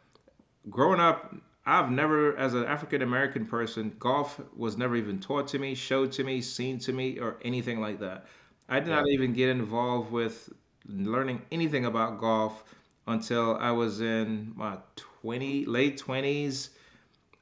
[0.69, 1.35] growing up,
[1.65, 6.11] I've never, as an African American person, golf was never even taught to me, showed
[6.13, 8.25] to me, seen to me, or anything like that.
[8.67, 10.49] I did not even get involved with
[10.87, 12.63] learning anything about golf
[13.07, 16.69] until I was in my 20 late 20s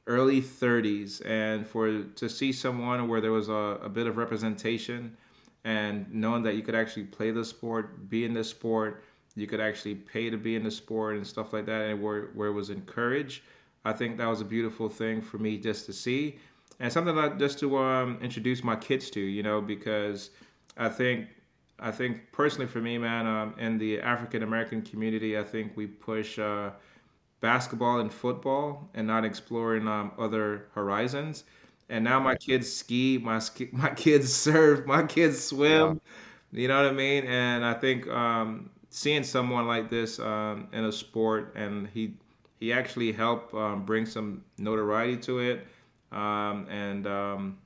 [0.07, 5.15] early 30s and for to see someone where there was a, a bit of representation
[5.63, 9.03] and knowing that you could actually play the sport be in the sport
[9.35, 12.29] you could actually pay to be in the sport and stuff like that and where,
[12.33, 13.43] where it was encouraged
[13.85, 16.37] i think that was a beautiful thing for me just to see
[16.79, 20.31] and something that just to um, introduce my kids to you know because
[20.77, 21.27] i think
[21.81, 25.87] I think personally for me, man, um, in the African American community, I think we
[25.87, 26.69] push uh,
[27.41, 31.43] basketball and football and not exploring um, other horizons.
[31.89, 35.99] And now my kids ski, my ski, my kids surf, my kids swim.
[36.51, 36.61] Yeah.
[36.61, 37.25] You know what I mean?
[37.25, 42.13] And I think um, seeing someone like this um, in a sport, and he
[42.59, 45.65] he actually helped um, bring some notoriety to it,
[46.11, 47.07] um, and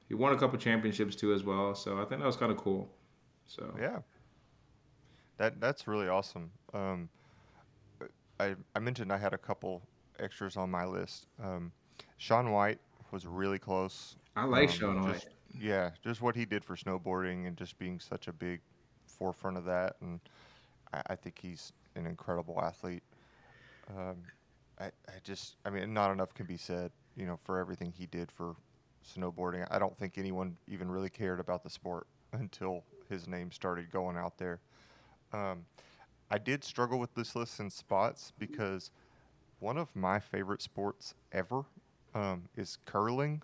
[0.07, 1.76] he won a couple championships too as well.
[1.76, 2.88] So I think that was kind of cool.
[3.47, 3.99] So yeah,
[5.38, 6.51] that that's really awesome.
[6.73, 7.09] Um,
[8.39, 9.82] I I mentioned I had a couple
[10.19, 11.28] extras on my list.
[11.43, 11.71] Um,
[12.17, 12.80] Shaun White
[13.11, 14.15] was really close.
[14.36, 15.26] I like um, Shaun White.
[15.59, 18.61] yeah, just what he did for snowboarding and just being such a big
[19.05, 20.19] forefront of that, and
[20.96, 23.04] I, I think he's an incredible athlete.
[23.96, 24.18] Um,
[24.80, 28.06] I, I just, I mean, not enough can be said, you know, for everything he
[28.08, 28.56] did for
[29.06, 29.66] snowboarding.
[29.70, 34.18] I don't think anyone even really cared about the sport until his name started going
[34.18, 34.60] out there.
[35.34, 35.66] Um,
[36.32, 38.91] I did struggle with this list in spots because
[39.60, 41.64] one of my favorite sports ever
[42.14, 43.41] um, is curling,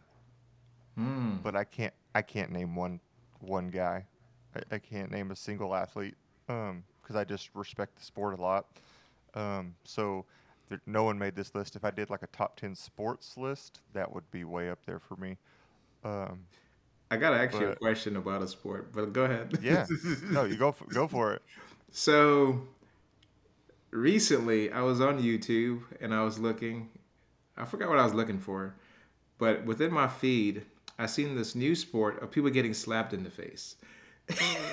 [0.98, 1.42] mm.
[1.44, 3.00] but I can't I can't name one
[3.40, 4.06] one guy.
[4.56, 6.16] I, I can't name a single athlete
[7.12, 8.66] because I just respect the sport a lot.
[9.34, 10.26] Um, so
[10.70, 11.76] there, no one made this list.
[11.76, 15.00] If I did like a top ten sports list, that would be way up there
[15.00, 15.38] for me.
[16.04, 16.40] Um,
[17.10, 19.60] I got actually but, a question about a sport, but go ahead.
[19.62, 19.86] yeah,
[20.30, 21.42] no, you go for, go for it.
[21.92, 22.62] So
[23.92, 26.90] recently, I was on YouTube and I was looking.
[27.58, 28.76] I forgot what I was looking for,
[29.38, 30.66] but within my feed,
[30.98, 33.76] I seen this new sport of people getting slapped in the face.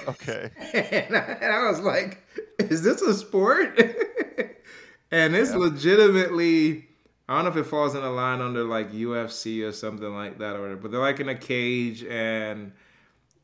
[0.08, 0.50] Okay.
[0.74, 2.22] and, I, and, I, was like,
[2.58, 3.78] "Is this a sport?"
[5.10, 5.56] and it's yeah.
[5.56, 6.86] legitimately.
[7.28, 10.38] I don't know if it falls in a line under like UFC or something like
[10.38, 12.72] that or whatever, but they're like in a cage and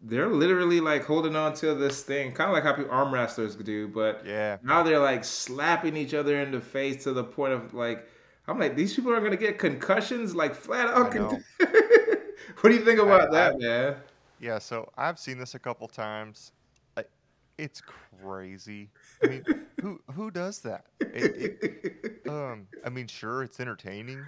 [0.00, 3.56] they're literally like holding on to this thing, kind of like how people arm wrestlers
[3.56, 3.88] do.
[3.88, 7.74] But yeah, now they're like slapping each other in the face to the point of
[7.74, 8.08] like,
[8.46, 11.12] I'm like, these people are gonna get concussions, like flat out.
[11.12, 13.96] Con- what do you think about I, that, I, man?
[14.44, 16.52] Yeah, so I've seen this a couple times.
[17.56, 18.90] It's crazy.
[19.22, 19.44] I mean,
[19.80, 20.86] who who does that?
[21.00, 24.26] It, it, um, I mean, sure, it's entertaining,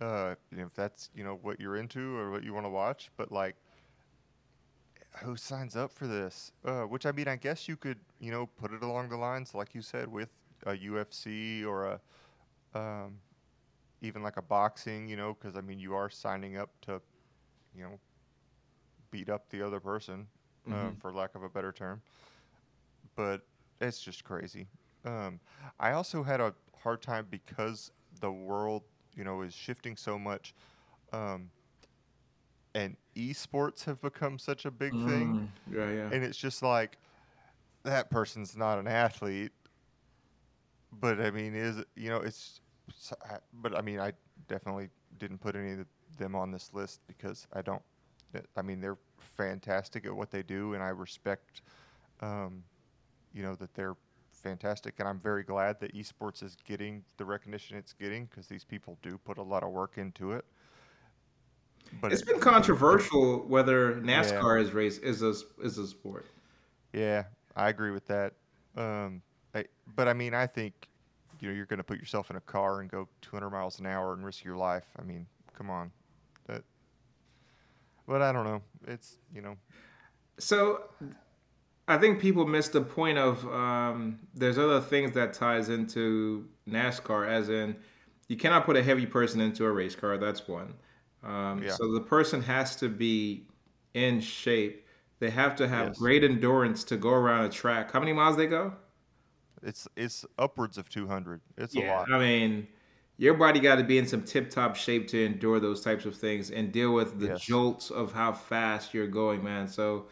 [0.00, 3.30] uh, if that's you know what you're into or what you want to watch, but
[3.30, 3.54] like,
[5.22, 6.52] who signs up for this?
[6.64, 9.54] Uh, which I mean, I guess you could you know put it along the lines
[9.54, 10.30] like you said with
[10.66, 12.00] a UFC or a
[12.78, 13.20] um,
[14.02, 17.00] even like a boxing, you know, because I mean, you are signing up to,
[17.74, 18.00] you know,
[19.14, 20.26] beat up the other person,
[20.66, 20.98] um, mm-hmm.
[20.98, 22.02] for lack of a better term.
[23.14, 23.42] But
[23.80, 24.66] it's just crazy.
[25.04, 25.38] Um,
[25.78, 26.52] I also had a
[26.82, 28.82] hard time because the world,
[29.14, 30.52] you know, is shifting so much,
[31.12, 31.48] um,
[32.74, 35.52] and esports have become such a big mm, thing.
[35.72, 36.10] Yeah, yeah.
[36.10, 36.98] And it's just like
[37.84, 39.52] that person's not an athlete,
[41.00, 42.60] but I mean, is you know, it's
[43.62, 44.12] but I mean, I
[44.48, 44.88] definitely
[45.20, 45.86] didn't put any of
[46.18, 47.82] them on this list because I don't.
[48.56, 51.62] I mean, they're fantastic at what they do, and I respect,
[52.20, 52.62] um,
[53.32, 53.96] you know, that they're
[54.32, 54.94] fantastic.
[54.98, 58.98] And I'm very glad that esports is getting the recognition it's getting because these people
[59.02, 60.44] do put a lot of work into it.
[62.00, 64.66] But it's it, been controversial whether NASCAR yeah.
[64.66, 66.26] is race is a is a sport.
[66.92, 67.24] Yeah,
[67.56, 68.34] I agree with that.
[68.76, 69.22] Um,
[69.54, 69.64] I,
[69.94, 70.88] but I mean, I think
[71.40, 73.86] you know you're going to put yourself in a car and go 200 miles an
[73.86, 74.86] hour and risk your life.
[74.98, 75.26] I mean,
[75.56, 75.90] come on.
[78.06, 78.62] But I don't know.
[78.86, 79.56] It's you know.
[80.38, 80.82] So,
[81.86, 87.28] I think people miss the point of um, there's other things that ties into NASCAR,
[87.28, 87.76] as in
[88.28, 90.18] you cannot put a heavy person into a race car.
[90.18, 90.74] That's one.
[91.22, 91.70] Um, yeah.
[91.72, 93.46] So the person has to be
[93.94, 94.86] in shape.
[95.20, 95.98] They have to have yes.
[95.98, 97.92] great endurance to go around a track.
[97.92, 98.74] How many miles they go?
[99.62, 101.40] It's it's upwards of 200.
[101.56, 102.12] It's yeah, a lot.
[102.12, 102.66] I mean,
[103.16, 106.16] your body got to be in some tip top shape to endure those types of
[106.16, 107.40] things and deal with the yes.
[107.40, 109.68] jolts of how fast you're going, man.
[109.68, 110.06] So,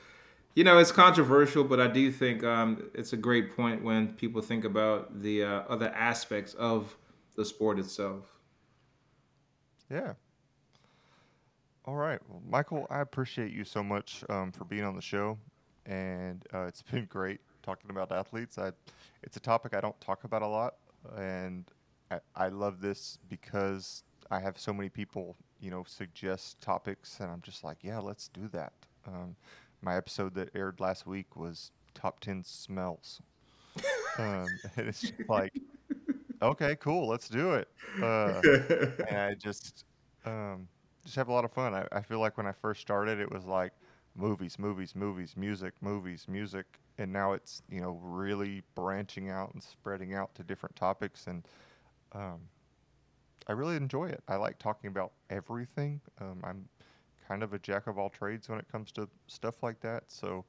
[0.55, 4.41] you know, it's controversial, but I do think um, it's a great point when people
[4.41, 6.97] think about the uh, other aspects of
[7.35, 8.25] the sport itself.
[9.91, 10.13] Yeah.
[11.85, 12.21] All right.
[12.29, 15.37] Well, Michael, I appreciate you so much um, for being on the show,
[15.87, 18.59] and uh, it's been great talking about athletes.
[18.59, 18.71] I,
[19.25, 20.75] it's a topic I don't talk about a lot,
[21.17, 21.65] and
[22.35, 27.41] I, love this because I have so many people, you know, suggest topics, and I'm
[27.43, 28.73] just like, yeah, let's do that.
[29.07, 29.37] Um,
[29.83, 33.21] my episode that aired last week was top ten smells,
[34.19, 34.47] um,
[34.77, 35.53] and it's like,
[36.41, 37.69] okay, cool, let's do it.
[38.01, 38.41] Uh,
[39.09, 39.85] and I just,
[40.25, 40.69] um,
[41.05, 41.75] just have a lot of fun.
[41.75, 43.73] I, I feel like when I first started, it was like
[44.15, 46.67] movies, movies, movies, music, movies, music,
[46.99, 51.45] and now it's you know really branching out and spreading out to different topics, and
[52.15, 52.41] um,
[53.49, 54.23] I really enjoy it.
[54.29, 56.01] I like talking about everything.
[56.21, 56.69] Um, I'm
[57.27, 60.45] kind of a jack of all trades when it comes to stuff like that, so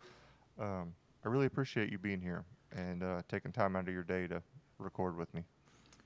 [0.59, 0.93] um,
[1.25, 2.43] I really appreciate you being here
[2.75, 4.41] and uh, taking time out of your day to
[4.79, 5.43] record with me.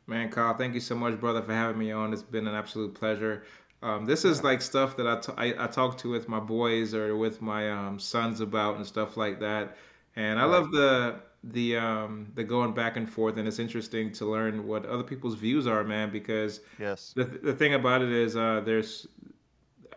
[0.06, 2.14] Man, Kyle, thank you so much, brother, for having me on.
[2.14, 3.44] It's been an absolute pleasure.
[3.82, 6.94] Um, this is like stuff that I, t- I, I talk to with my boys
[6.94, 9.76] or with my um, sons about and stuff like that.
[10.16, 14.26] And I love the the um, the going back and forth, and it's interesting to
[14.26, 16.12] learn what other people's views are, man.
[16.12, 19.08] Because yes, the the thing about it is uh, there's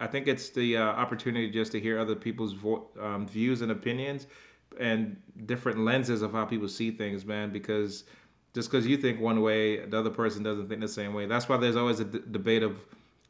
[0.01, 3.71] I think it's the uh, opportunity just to hear other people's vo- um, views and
[3.71, 4.27] opinions
[4.79, 5.17] and
[5.47, 7.51] different lenses of how people see things, man.
[7.51, 8.05] Because
[8.55, 11.27] just because you think one way, the other person doesn't think the same way.
[11.27, 12.85] That's why there's always a d- debate of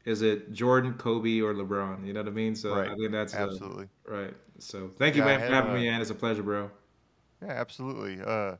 [0.05, 2.05] is it Jordan, Kobe, or LeBron?
[2.05, 2.55] You know what I mean?
[2.55, 2.89] So right.
[2.89, 4.33] I think that's absolutely a, right.
[4.59, 6.01] So thank you, yeah, man, for having uh, me, man.
[6.01, 6.71] It's a pleasure, bro.
[7.41, 8.19] Yeah, absolutely.
[8.25, 8.55] Uh,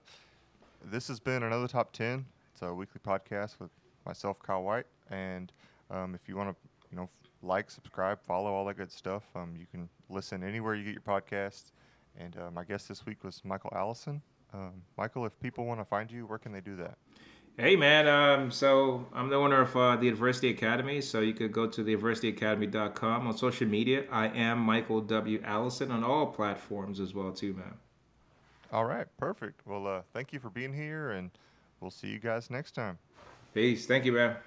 [0.85, 2.25] this has been another top ten.
[2.53, 3.69] It's a weekly podcast with
[4.05, 5.51] myself, Kyle White, and
[5.91, 6.55] um, if you want to,
[6.89, 7.09] you know,
[7.43, 11.01] like, subscribe, follow all that good stuff, um, you can listen anywhere you get your
[11.01, 11.71] podcasts.
[12.17, 14.21] And uh, my guest this week was Michael Allison.
[14.53, 16.97] Um, Michael, if people want to find you, where can they do that?
[17.57, 21.01] Hey man, um, so I'm the owner of uh, the Adversity Academy.
[21.01, 24.05] So you could go to theadversityacademy.com on social media.
[24.09, 25.41] I am Michael W.
[25.43, 27.75] Allison on all platforms as well too, man.
[28.71, 29.61] All right, perfect.
[29.65, 31.29] Well, uh, thank you for being here, and
[31.81, 32.97] we'll see you guys next time.
[33.53, 33.85] Peace.
[33.85, 34.37] Thank you, man.